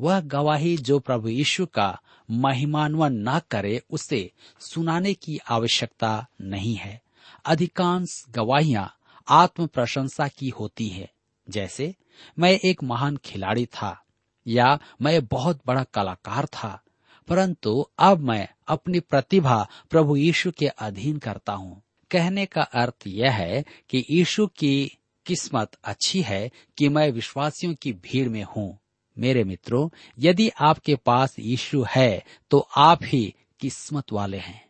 वह 0.00 0.20
गवाही 0.20 0.76
जो 0.76 0.98
प्रभु 0.98 1.28
यीशु 1.28 1.66
का 1.66 2.00
महिमान्वन 2.30 3.12
न 3.12 3.40
करे, 3.50 3.82
उसे 3.90 4.32
सुनाने 4.60 5.14
की 5.14 5.38
आवश्यकता 5.50 6.26
नहीं 6.40 6.74
है। 6.74 7.02
अधिकांश 7.46 8.26
गवाहियाँ 8.30 8.96
आत्म 9.28 9.66
प्रशंसा 9.66 10.28
की 10.28 10.48
होती 10.48 10.88
है। 10.88 11.12
जैसे, 11.50 11.94
मैं 12.38 12.50
एक 12.50 12.82
महान 12.82 13.16
खिलाड़ी 13.16 13.66
था, 13.66 14.04
या 14.46 14.78
मैं 15.02 15.26
बहुत 15.26 15.60
बड़ा 15.66 15.84
कलाकार 15.84 16.46
था, 16.46 16.82
परंतु 17.28 17.86
अब 17.98 18.18
मैं 18.18 18.48
अपनी 18.68 19.00
प्रतिभा 19.00 19.68
प्रभु 19.90 20.16
यीशु 20.16 20.50
के 20.50 20.66
अधीन 20.66 21.18
करता 21.18 21.52
हूँ। 21.52 21.82
कहने 22.12 22.46
का 22.46 22.62
अर्थ 22.62 23.06
यह 23.06 23.32
है 23.32 23.64
कि 23.90 24.04
यीशु 24.10 24.46
की 24.46 24.98
किस्मत 25.26 25.76
अच्छी 25.84 26.22
है 26.22 26.50
कि 26.78 26.88
मैं 26.88 27.10
विश्वासियों 27.10 27.74
की 27.74 27.92
भीड़ 27.92 28.28
में 28.28 28.42
हूँ। 28.46 28.78
मेरे 29.16 29.44
मित्रों, 29.44 29.88
यदि 30.18 30.48
आपके 30.60 30.94
पास 30.96 31.36
यीशु 31.38 31.84
है 31.90 32.22
तो 32.50 32.58
आप 32.76 33.04
ही 33.04 33.34
किस्मत 33.60 34.12
वाले 34.12 34.38
हैं। 34.38 34.60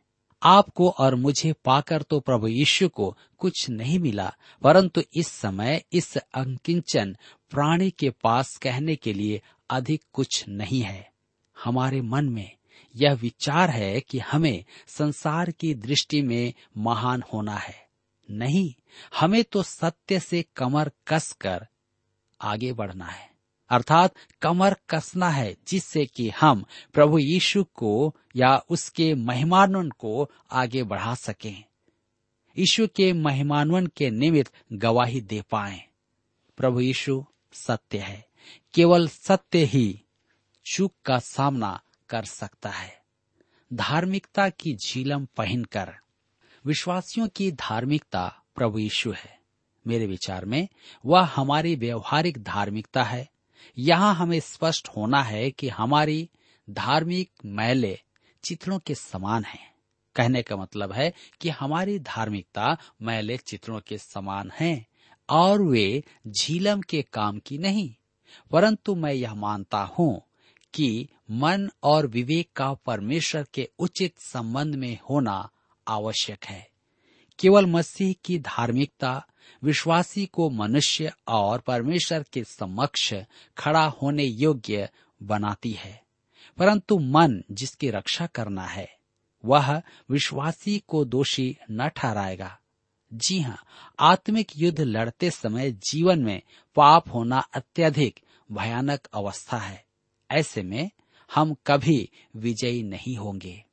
आपको 0.42 0.88
और 0.90 1.14
मुझे 1.14 1.52
पाकर 1.64 2.02
तो 2.02 2.18
प्रभु 2.20 2.48
यीशु 2.48 2.88
को 2.88 3.16
कुछ 3.38 3.68
नहीं 3.70 3.98
मिला, 3.98 4.32
परंतु 4.62 5.02
इस 5.16 5.28
समय 5.28 5.82
इस 5.92 6.16
अंकिंचन 6.16 7.16
प्राणी 7.50 7.90
के 7.90 8.10
पास 8.22 8.56
कहने 8.56 8.96
के 8.96 9.12
लिए 9.12 9.40
अधिक 9.70 10.02
कुछ 10.12 10.44
नहीं 10.48 10.80
है। 10.80 11.10
हमारे 11.56 12.00
मन 12.00 12.28
में 12.28 12.50
यह 12.96 13.12
विचार 13.12 13.70
है 13.70 14.00
कि 14.00 14.18
हमें 14.18 14.64
संसार 14.86 15.50
की 15.50 15.74
दृष्टि 15.74 16.22
में 16.22 16.54
महान 16.76 17.22
होना 17.32 17.56
है। 17.56 17.88
नहीं, 18.30 18.74
हमें 19.20 19.44
तो 19.44 19.62
सत्य 19.62 20.20
से 20.20 20.44
कमर 20.56 20.92
कसकर 21.08 21.66
आगे 22.40 22.72
बढ़ना 22.72 23.06
है। 23.06 23.30
अर्थात 23.70 24.14
कमर 24.42 24.76
कसना 24.90 25.28
है, 25.28 25.56
जिससे 25.68 26.06
कि 26.06 26.30
हम 26.30 26.64
प्रभु 26.94 27.18
यीशु 27.18 27.64
को 27.64 28.16
या 28.36 28.56
उसके 28.56 29.14
महिमानवन 29.14 29.90
को 29.90 30.30
आगे 30.50 30.82
बढ़ा 30.82 31.14
सकें। 31.14 31.64
यीशु 32.58 32.86
के 32.86 33.12
महिमानवन 33.12 33.86
के 33.86 34.10
निमित्त 34.10 34.52
गवाही 34.72 35.20
दे 35.20 35.42
पाए। 35.50 35.84
प्रभु 36.56 36.80
यीशु 36.80 37.24
सत्य 37.52 37.98
है। 37.98 38.26
केवल 38.74 39.08
सत्य 39.08 39.64
ही 39.64 40.02
चूक 40.66 40.92
का 41.04 41.18
सामना 41.18 41.80
कर 42.12 42.24
सकता 42.24 42.70
है। 42.70 43.00
धार्मिकता 43.72 44.48
की 44.50 44.74
झीलम 44.76 45.24
पहनकर। 45.36 45.92
विश्वासियों 46.64 47.28
की 47.28 47.50
धार्मिकता 47.52 48.42
प्रभु 48.54 48.78
यीशु 48.78 49.12
है। 49.12 49.38
मेरे 49.86 50.06
विचार 50.06 50.44
में 50.44 50.68
वह 51.06 51.22
हमारी 51.26 51.74
व्यवहारिक 51.76 52.42
धार्मिकता 52.42 53.02
है। 53.02 53.28
यहाँ 53.78 54.14
हमें 54.14 54.40
स्पष्ट 54.40 54.88
होना 54.88 55.22
है 55.22 55.50
कि 55.50 55.68
हमारी 55.68 56.28
धार्मिक 56.70 57.30
मैले 57.44 57.98
चित्रों 58.44 58.78
के 58.78 58.94
समान 58.94 59.44
है। 59.44 59.58
कहने 60.16 60.42
का 60.42 60.56
मतलब 60.56 60.92
है 60.92 61.12
कि 61.40 61.48
हमारी 61.48 61.98
धार्मिकता 61.98 62.76
मैले 63.02 63.36
चित्रों 63.38 63.80
के 63.80 63.98
समान 63.98 64.50
है 64.60 64.86
और 65.28 65.62
वे 65.62 66.04
झीलम 66.26 66.80
के 66.80 67.02
काम 67.02 67.38
की 67.38 67.58
नहीं, 67.58 67.94
परंतु 68.50 68.94
मैं 68.94 69.12
यह 69.12 69.34
मानता 69.34 69.82
हूँ 69.98 70.22
कि 70.74 71.08
मन 71.30 71.70
और 71.82 72.06
विवेक 72.06 72.52
का 72.56 72.74
परमेश्वर 72.74 73.46
के 73.54 73.70
उचित 73.78 74.18
संबंध 74.18 74.74
में 74.74 74.98
होना 75.10 75.50
आवश्यक 75.88 76.44
है। 76.44 76.70
केवल 77.38 77.66
मसीह 77.66 78.14
की 78.24 78.38
धार्मिकता, 78.38 79.26
विश्वासी 79.62 80.26
को 80.26 80.50
मनुष्य 80.50 81.12
और 81.28 81.58
परमेश्वर 81.58 82.24
के 82.32 82.44
समक्ष 82.44 83.14
खड़ा 83.58 83.86
होने 83.86 84.24
योग्य 84.24 84.88
बनाती 85.22 85.70
है। 85.70 86.02
परंतु 86.58 86.98
मन 86.98 87.42
जिसकी 87.50 87.90
रक्षा 87.90 88.26
करना 88.26 88.66
है, 88.66 88.96
वह 89.44 89.82
विश्वासी 90.10 90.82
को 90.88 91.04
दोषी 91.04 91.56
न 91.70 91.88
ठहराएगा। 91.88 92.58
जी 93.14 93.40
हाँ 93.40 93.58
आत्मिक 94.00 94.48
युद्ध 94.56 94.80
लड़ते 94.80 95.30
समय 95.30 95.70
जीवन 95.70 96.18
में 96.18 96.42
पाप 96.76 97.14
होना 97.14 97.38
अत्यधिक 97.38 98.20
भयानक 98.52 99.08
अवस्था 99.14 99.56
है। 99.56 99.91
ऐसे 100.32 100.62
में 100.62 100.90
हम 101.34 101.54
कभी 101.66 102.10
विजयी 102.36 102.82
नहीं 102.82 103.16
होंगे। 103.16 103.64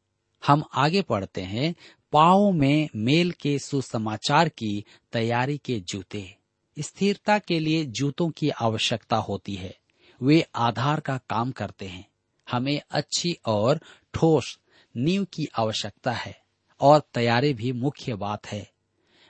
हम 0.47 0.63
आगे 0.73 1.01
पढ़ते 1.01 1.41
हैं 1.41 1.75
पाओ 2.11 2.51
में 2.51 2.89
मेल 2.95 3.31
के 3.31 3.59
सुसमाचार 3.59 4.49
की 4.49 4.85
तैयारी 5.11 5.57
के 5.57 5.79
जूते। 5.79 6.35
स्थिरता 6.79 7.39
के 7.39 7.59
लिए 7.59 7.85
जूतों 7.85 8.29
की 8.29 8.49
आवश्यकता 8.49 9.17
होती 9.17 9.55
है। 9.55 9.77
वे 10.21 10.45
आधार 10.55 10.99
का 10.99 11.17
काम 11.17 11.51
करते 11.51 11.85
हैं। 11.85 12.09
हमें 12.51 12.81
अच्छी 12.91 13.37
और 13.45 13.77
ठोस 14.13 14.59
नींव 14.97 15.23
की 15.23 15.47
आवश्यकता 15.55 16.11
है। 16.11 16.41
और 16.81 17.01
तैयारी 17.13 17.53
भी 17.53 17.71
मुख्य 17.71 18.15
बात 18.15 18.47
है। 18.47 18.71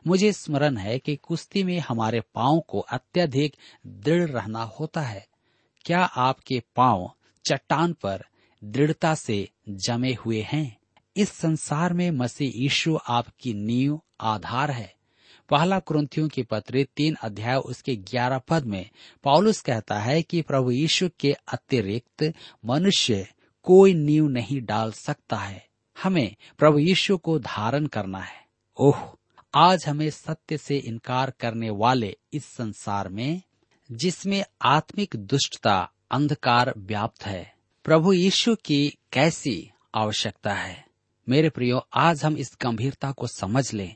मुझे 0.07 0.33
स्मरण 0.33 0.77
है 0.77 0.99
कि 0.99 1.15
कुश्ती 1.15 1.63
में 1.63 1.79
हमारे 1.79 2.21
पाँव 2.21 2.59
को 2.67 2.79
अत्यधिक 2.79 3.55
दृढ़ 3.87 4.29
रहना 4.29 4.63
होता 4.63 5.01
है। 5.01 5.27
क्या 5.81 5.99
आपके 5.99 6.63
पाँव 6.75 7.11
चट्टान 7.45 7.93
पर 7.93 8.25
दृढ़ता 8.63 9.15
से 9.15 9.49
जमे 9.69 10.13
हुए 10.13 10.41
हैं। 10.41 10.77
इस 11.17 11.29
संसार 11.29 11.93
में 11.93 12.11
मसीह 12.11 12.51
यीशु 12.55 12.99
आपकी 13.07 13.53
नींव 13.53 14.01
आधार 14.21 14.71
है। 14.71 14.95
पहला 15.49 15.79
क्रंथियों 15.79 16.27
की 16.27 16.43
पत्री 16.43 16.83
तीन 16.83 17.15
अध्याय 17.15 17.55
उसके 17.55 17.95
ग्यारह 17.95 18.37
पद 18.37 18.65
में 18.65 18.89
पॉलुस 19.23 19.61
कहता 19.61 19.99
है 19.99 20.21
कि 20.21 20.41
प्रभु 20.41 20.71
यीशु 20.71 21.09
के 21.19 21.31
अतिरिक्त 21.31 22.33
मनुष्य 22.65 23.27
कोई 23.63 23.93
नींव 23.93 24.27
नहीं 24.27 24.61
डाल 24.61 24.91
सकता 24.91 25.37
है। 25.37 25.67
हमें 26.03 26.35
प्रभु 26.57 26.79
यीशु 26.79 27.17
को 27.17 27.39
धारण 27.39 27.85
करना 27.85 28.19
है। 28.19 28.47
ओह, 28.77 29.15
आज 29.55 29.85
हमें 29.87 30.09
सत्य 30.09 30.57
से 30.57 30.77
इनकार 30.77 31.33
करने 31.39 31.69
वाले 31.69 32.17
इस 32.33 32.45
संसार 32.45 33.09
में, 33.09 33.41
जिसमें 33.91 34.45
आत्मिक 34.61 35.15
दुष्टता 35.15 35.91
अंधकार 36.11 36.73
व्याप्त 36.77 37.25
है। 37.25 37.55
प्रभु 37.83 38.13
यीशु 38.13 38.55
की 38.55 38.97
कैसी 39.11 39.71
आवश्यकता 39.95 40.53
है? 40.53 40.85
मेरे 41.29 41.49
प्रियो, 41.49 41.87
आज 41.93 42.23
हम 42.23 42.37
इस 42.37 42.57
गंभीरता 42.61 43.11
को 43.11 43.27
समझ 43.27 43.73
लें 43.73 43.95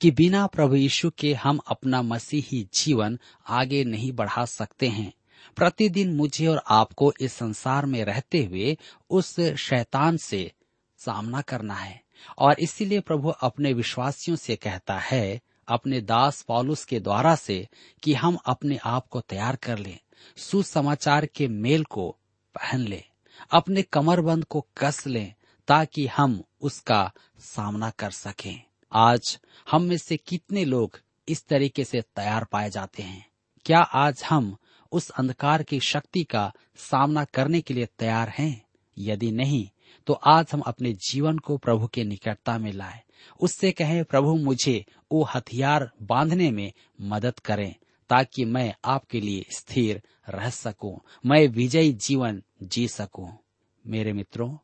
कि 0.00 0.10
बिना 0.10 0.46
प्रभु 0.46 0.74
यीशु 0.74 1.10
के 1.10 1.34
हम 1.34 1.60
अपना 1.66 2.02
मसीही 2.02 2.68
जीवन 2.74 3.18
आगे 3.46 3.84
नहीं 3.84 4.12
बढ़ा 4.12 4.44
सकते 4.44 4.88
हैं। 4.88 5.12
प्रतिदिन 5.56 6.14
मुझे 6.14 6.46
और 6.46 6.62
आपको 6.68 7.12
इस 7.20 7.32
संसार 7.32 7.86
में 7.86 8.04
रहते 8.04 8.44
हुए 8.44 8.78
उस 9.10 9.40
शैतान 9.40 10.16
से 10.16 10.52
सामना 10.98 11.40
करना 11.40 11.74
है 11.74 12.02
और 12.38 12.56
इसीलिए 12.60 13.00
प्रभु 13.00 13.28
अपने 13.28 13.72
विश्वासियों 13.72 14.36
से 14.36 14.56
कहता 14.56 14.98
है, 14.98 15.40
अपने 15.68 16.00
दास 16.00 16.42
पॉलुस 16.42 16.84
के 16.84 17.00
द्वारा 17.00 17.34
से 17.34 17.68
कि 18.02 18.14
हम 18.14 18.38
अपने 18.46 18.76
आप 18.76 19.06
को 19.06 19.20
तैयार 19.20 19.56
कर 19.56 19.78
लें। 19.78 19.98
सुसमाचार 20.36 21.26
के 21.26 21.48
मेल 21.48 21.84
को 21.84 22.16
पहन 22.54 22.80
लें, 22.80 23.04
अपने 23.50 23.82
कमरबंद 23.82 24.44
को 24.44 24.66
कस 24.78 25.06
लें, 25.06 25.34
ताकि 25.68 26.06
हम 26.06 26.42
उसका 26.60 27.12
सामना 27.38 27.90
कर 27.90 28.10
सकें। 28.10 28.62
आज 28.92 29.38
हम 29.70 29.82
में 29.82 29.98
से 29.98 30.16
कितने 30.16 30.64
लोग 30.64 31.00
इस 31.28 31.46
तरीके 31.46 31.84
से 31.84 32.02
तैयार 32.02 32.44
पाए 32.44 32.70
जाते 32.70 33.02
हैं? 33.02 33.30
क्या 33.64 33.80
आज 33.80 34.22
हम 34.30 34.56
उस 34.92 35.10
अंधकार 35.10 35.62
की 35.62 35.80
शक्ति 35.80 36.24
का 36.24 36.52
सामना 36.76 37.24
करने 37.24 37.60
के 37.60 37.74
लिए 37.74 37.86
तैयार 37.86 38.28
हैं? 38.28 38.64
यदि 38.98 39.30
नहीं 39.30 39.68
तो 40.06 40.12
आज 40.12 40.46
हम 40.52 40.60
अपने 40.60 40.92
जीवन 40.92 41.38
को 41.38 41.56
प्रभु 41.56 41.86
के 41.86 42.04
निकटता 42.04 42.58
में 42.58 42.72
लाए। 42.72 43.02
उससे 43.40 43.72
कहें, 43.72 44.04
प्रभु, 44.04 44.34
मुझे 44.34 44.86
वो 45.12 45.24
हथियार 45.24 45.90
बांधने 46.02 46.50
में 46.50 46.72
मदद 47.00 47.38
करें। 47.38 47.74
ताकि 48.12 48.44
मैं 48.44 48.74
आपके 48.84 49.20
लिए 49.20 49.46
स्थिर 49.56 50.02
रह 50.28 50.50
सकूँ, 50.50 51.00
मैं 51.26 51.48
विजयी 51.48 51.92
जीवन 51.92 52.42
जी 52.62 52.88
सकूँ। 52.88 53.38
मेरे 53.86 54.12
मित्रों, 54.12 54.56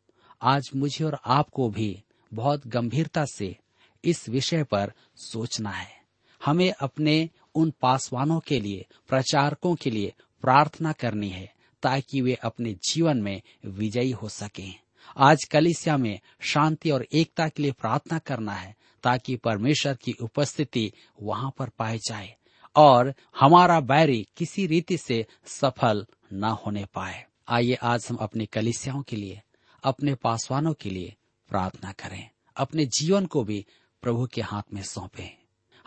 आज 0.42 0.70
मुझे 0.76 1.04
और 1.04 1.18
आपको 1.26 1.68
भी 1.68 2.02
बहुत 2.34 2.66
गंभीरता 2.66 3.24
से 3.24 3.56
इस 4.04 4.28
विषय 4.28 4.64
पर 4.64 4.92
सोचना 5.16 5.70
है। 5.70 6.02
हमें 6.44 6.72
अपने 6.80 7.30
उन 7.54 7.72
पासवानों 7.80 8.40
के 8.40 8.61
लिए, 8.61 8.87
प्रचारकों 9.08 9.74
के 9.74 9.90
लिए 9.90 10.12
प्रार्थना 10.42 10.92
करनी 10.92 11.28
है, 11.28 11.54
ताकि 11.82 12.20
वे 12.20 12.34
अपने 12.34 12.72
जीवन 12.72 13.16
में 13.18 13.42
विजयी 13.64 14.11
हो 14.11 14.28
सकें। 14.28 14.74
आज 15.16 15.44
कलिसिया 15.44 15.96
में 15.96 16.20
शांति 16.40 16.90
और 16.90 17.06
एकता 17.12 17.48
के 17.48 17.62
लिए 17.62 17.72
प्रार्थना 17.72 18.18
करना 18.18 18.52
है, 18.52 18.76
ताकि 19.02 19.37
परमेश्वर 19.37 19.94
की 19.94 20.12
उपस्थिति 20.12 20.92
वहाँ 21.22 21.54
पर 21.58 21.68
पाई 21.68 21.98
जाए। 21.98 22.38
और 22.76 23.14
हमारा 23.40 23.81
बैरी 23.81 24.28
किसी 24.37 24.66
रीति 24.66 24.98
से 24.98 25.26
सफल 25.46 26.07
न 26.33 26.44
होने 26.44 26.85
पाए। 26.85 27.26
आइए 27.48 27.74
आज 27.74 28.07
हम 28.11 28.16
अपने 28.16 28.46
कलिसियाओं 28.46 29.02
के 29.02 29.16
लिए, 29.16 29.42
अपने 29.85 30.14
पासवानों 30.14 30.74
के 30.74 30.90
लिए 30.90 31.16
प्रार्थना 31.48 31.92
करें। 31.92 32.31
अपने 32.57 32.87
जीवन 32.87 33.26
को 33.26 33.44
भी 33.44 33.66
प्रभु 34.02 34.26
के 34.26 34.40
हाथ 34.40 34.62
में 34.72 34.83
सौंपे। 34.83 35.38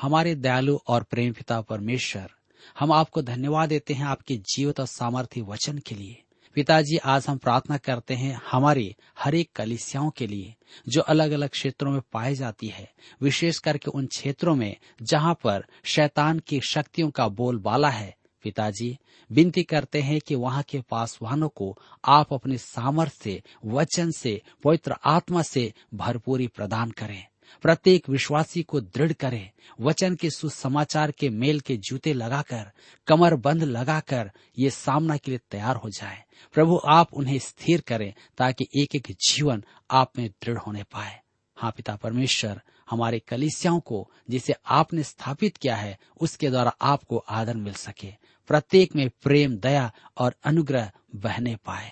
हमारे 0.01 0.35
दयालु 0.35 0.79
और 0.87 1.03
प्रेम 1.03 1.33
पिता 1.33 1.61
परमेश्वर, 1.61 2.31
हम 2.79 2.91
आपको 2.91 3.21
धन्यवाद 3.21 3.69
देते 3.69 3.93
हैं 3.93 4.05
आपके 4.05 4.35
जीवित 4.35 4.79
और 4.79 4.85
सामर्थ्य 4.85 5.41
वचन 5.41 5.77
के 5.77 5.95
लिए। 5.95 6.23
पिताजी, 6.55 6.97
आज 6.97 7.25
हम 7.27 7.37
प्रार्थना 7.37 7.77
करते 7.77 8.13
हैं 8.13 8.41
हमारी 8.51 8.95
हर 9.19 9.35
एक 9.35 9.49
कलिसियाओं 9.55 10.09
के 10.09 10.27
लिए, 10.27 10.55
जो 10.87 11.01
अलग 11.01 11.31
अलग 11.31 11.49
क्षेत्रों 11.49 11.91
में 11.91 12.01
पाई 12.13 12.35
जाती 12.35 12.67
है, 12.67 12.91
विशेष 13.21 13.57
करके 13.57 13.91
उन 13.91 14.05
क्षेत्रों 14.05 14.55
में 14.55 14.75
जहाँ 15.01 15.33
पर 15.33 15.65
शैतान 15.83 16.39
की 16.39 16.61
शक्तियों 16.61 17.09
का 17.09 17.27
बोलबाला 17.27 17.89
है। 17.89 18.15
पिताजी, 18.43 18.97
विनती 19.31 19.63
करते 19.63 20.01
हैं 20.01 20.19
कि 20.19 20.35
वहाँ 20.35 20.63
के 20.63 20.81
पासवानों 20.81 21.49
को 21.49 21.77
आप 22.05 22.33
अपने 22.33 22.57
सामर्थ्य 22.57 23.17
से, 23.23 23.43
वचन 23.65 24.11
से, 24.11 24.41
पवित्र 24.63 24.95
आत्मा 25.05 25.41
से 25.41 25.73
भरपूरी 25.93 26.47
प्रदान 26.47 26.91
करें। 26.91 27.27
प्रत्येक 27.61 28.09
विश्वासी 28.09 28.63
को 28.63 28.81
दृढ़ 28.81 29.13
करें, 29.13 29.51
वचन 29.81 30.15
के 30.15 30.29
सुसमाचार 30.29 31.11
के 31.11 31.29
मेल 31.29 31.59
के 31.59 31.77
जूते 31.77 32.13
लगाकर, 32.13 32.71
कमर 33.07 33.35
बंद 33.35 33.63
लगाकर 33.63 34.31
ये 34.59 34.69
सामना 34.69 35.17
के 35.17 35.31
लिए 35.31 35.39
तैयार 35.51 35.75
हो 35.75 35.89
जाए। 35.89 36.23
प्रभु, 36.53 36.81
आप 36.89 37.13
उन्हें 37.13 37.39
स्थिर 37.39 37.81
करें 37.81 38.13
ताकि 38.37 38.65
एक 38.81 38.95
एक 38.95 39.15
जीवन 39.27 39.63
आप 39.91 40.11
में 40.19 40.29
दृढ़ 40.29 40.57
होने 40.57 40.83
पाए। 40.83 41.19
हाँ 41.57 41.71
पिता 41.71 41.95
परमेश्वर, 41.95 42.61
हमारे 42.89 43.19
कलिसियाओं 43.19 43.79
को 43.79 44.11
जिसे 44.29 44.53
आपने 44.65 45.03
स्थापित 45.03 45.57
किया 45.57 45.75
है, 45.75 45.99
उसके 46.21 46.49
द्वारा 46.49 46.75
आपको 46.81 47.17
आदर 47.17 47.57
मिल 47.57 47.73
सके। 47.73 48.11
प्रत्येक 48.47 48.95
में 48.95 49.09
प्रेम, 49.09 49.55
दया 49.57 49.93
और 50.17 50.35
अनुग्रह 50.43 50.91
बहने 51.15 51.55
पाए। 51.55 51.91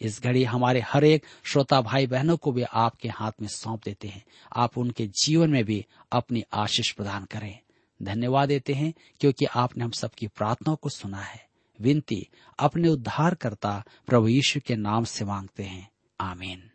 इस 0.00 0.22
घड़ी 0.22 0.44
हमारे 0.44 0.80
हर 0.80 1.04
एक 1.04 1.24
श्रोता 1.44 1.80
भाई 1.80 2.06
बहनों 2.06 2.36
को 2.36 2.52
भी 2.52 2.62
आपके 2.62 3.08
हाथ 3.08 3.32
में 3.40 3.48
सौंप 3.48 3.84
देते 3.84 4.08
हैं। 4.08 4.24
आप 4.56 4.78
उनके 4.78 5.06
जीवन 5.06 5.50
में 5.50 5.64
भी 5.64 5.86
अपनी 6.12 6.44
आशीष 6.52 6.92
प्रदान 6.92 7.24
करें। 7.24 7.58
धन्यवाद 8.02 8.48
देते 8.48 8.74
हैं 8.74 8.94
क्योंकि 9.20 9.44
आपने 9.44 9.84
हम 9.84 9.90
सबकी 9.90 10.26
प्रार्थनाओं 10.26 10.76
को 10.76 10.88
सुना 10.88 11.20
है। 11.20 11.48
विनती, 11.80 12.28
अपने 12.58 12.88
उद्धार 12.88 13.34
करता 13.34 13.84
प्रभु 14.06 14.28
यीशु 14.28 14.60
के 14.66 14.76
नाम 14.76 15.04
से 15.04 15.24
मांगते 15.24 15.62
हैं। 15.62 15.90
आमीन। 16.20 16.70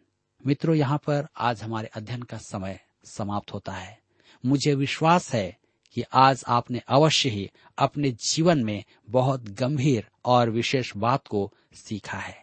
मित्रों, 0.48 0.76
यहाँ 0.76 0.98
पर 0.98 1.28
आज 1.38 1.64
हमारे 1.64 1.88
अध्ययन 1.88 2.22
का 2.22 2.38
समय 2.38 2.80
समाप्त 3.06 3.54
होता 3.54 3.72
है। 3.72 4.00
मुझे 4.46 4.76
विश्वास 4.76 5.34
है 5.34 5.58
कि 5.94 6.04
आज 6.14 6.44
आपने 6.48 6.82
अवश्य 6.88 7.30
ही 7.30 7.52
अपने 7.78 8.12
जीवन 8.12 8.64
में 8.64 8.84
बहुत 9.10 9.44
गंभीर 9.44 10.08
और 10.26 10.50
विशेष 10.50 10.98
बात 10.98 11.28
को 11.28 11.54
सीखा 11.74 12.18
है। 12.18 12.42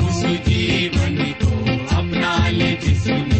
जीवन 0.23 1.17
को 1.43 1.51
अपना 1.97 2.33
ले 2.49 2.71
जिसमें 2.85 3.30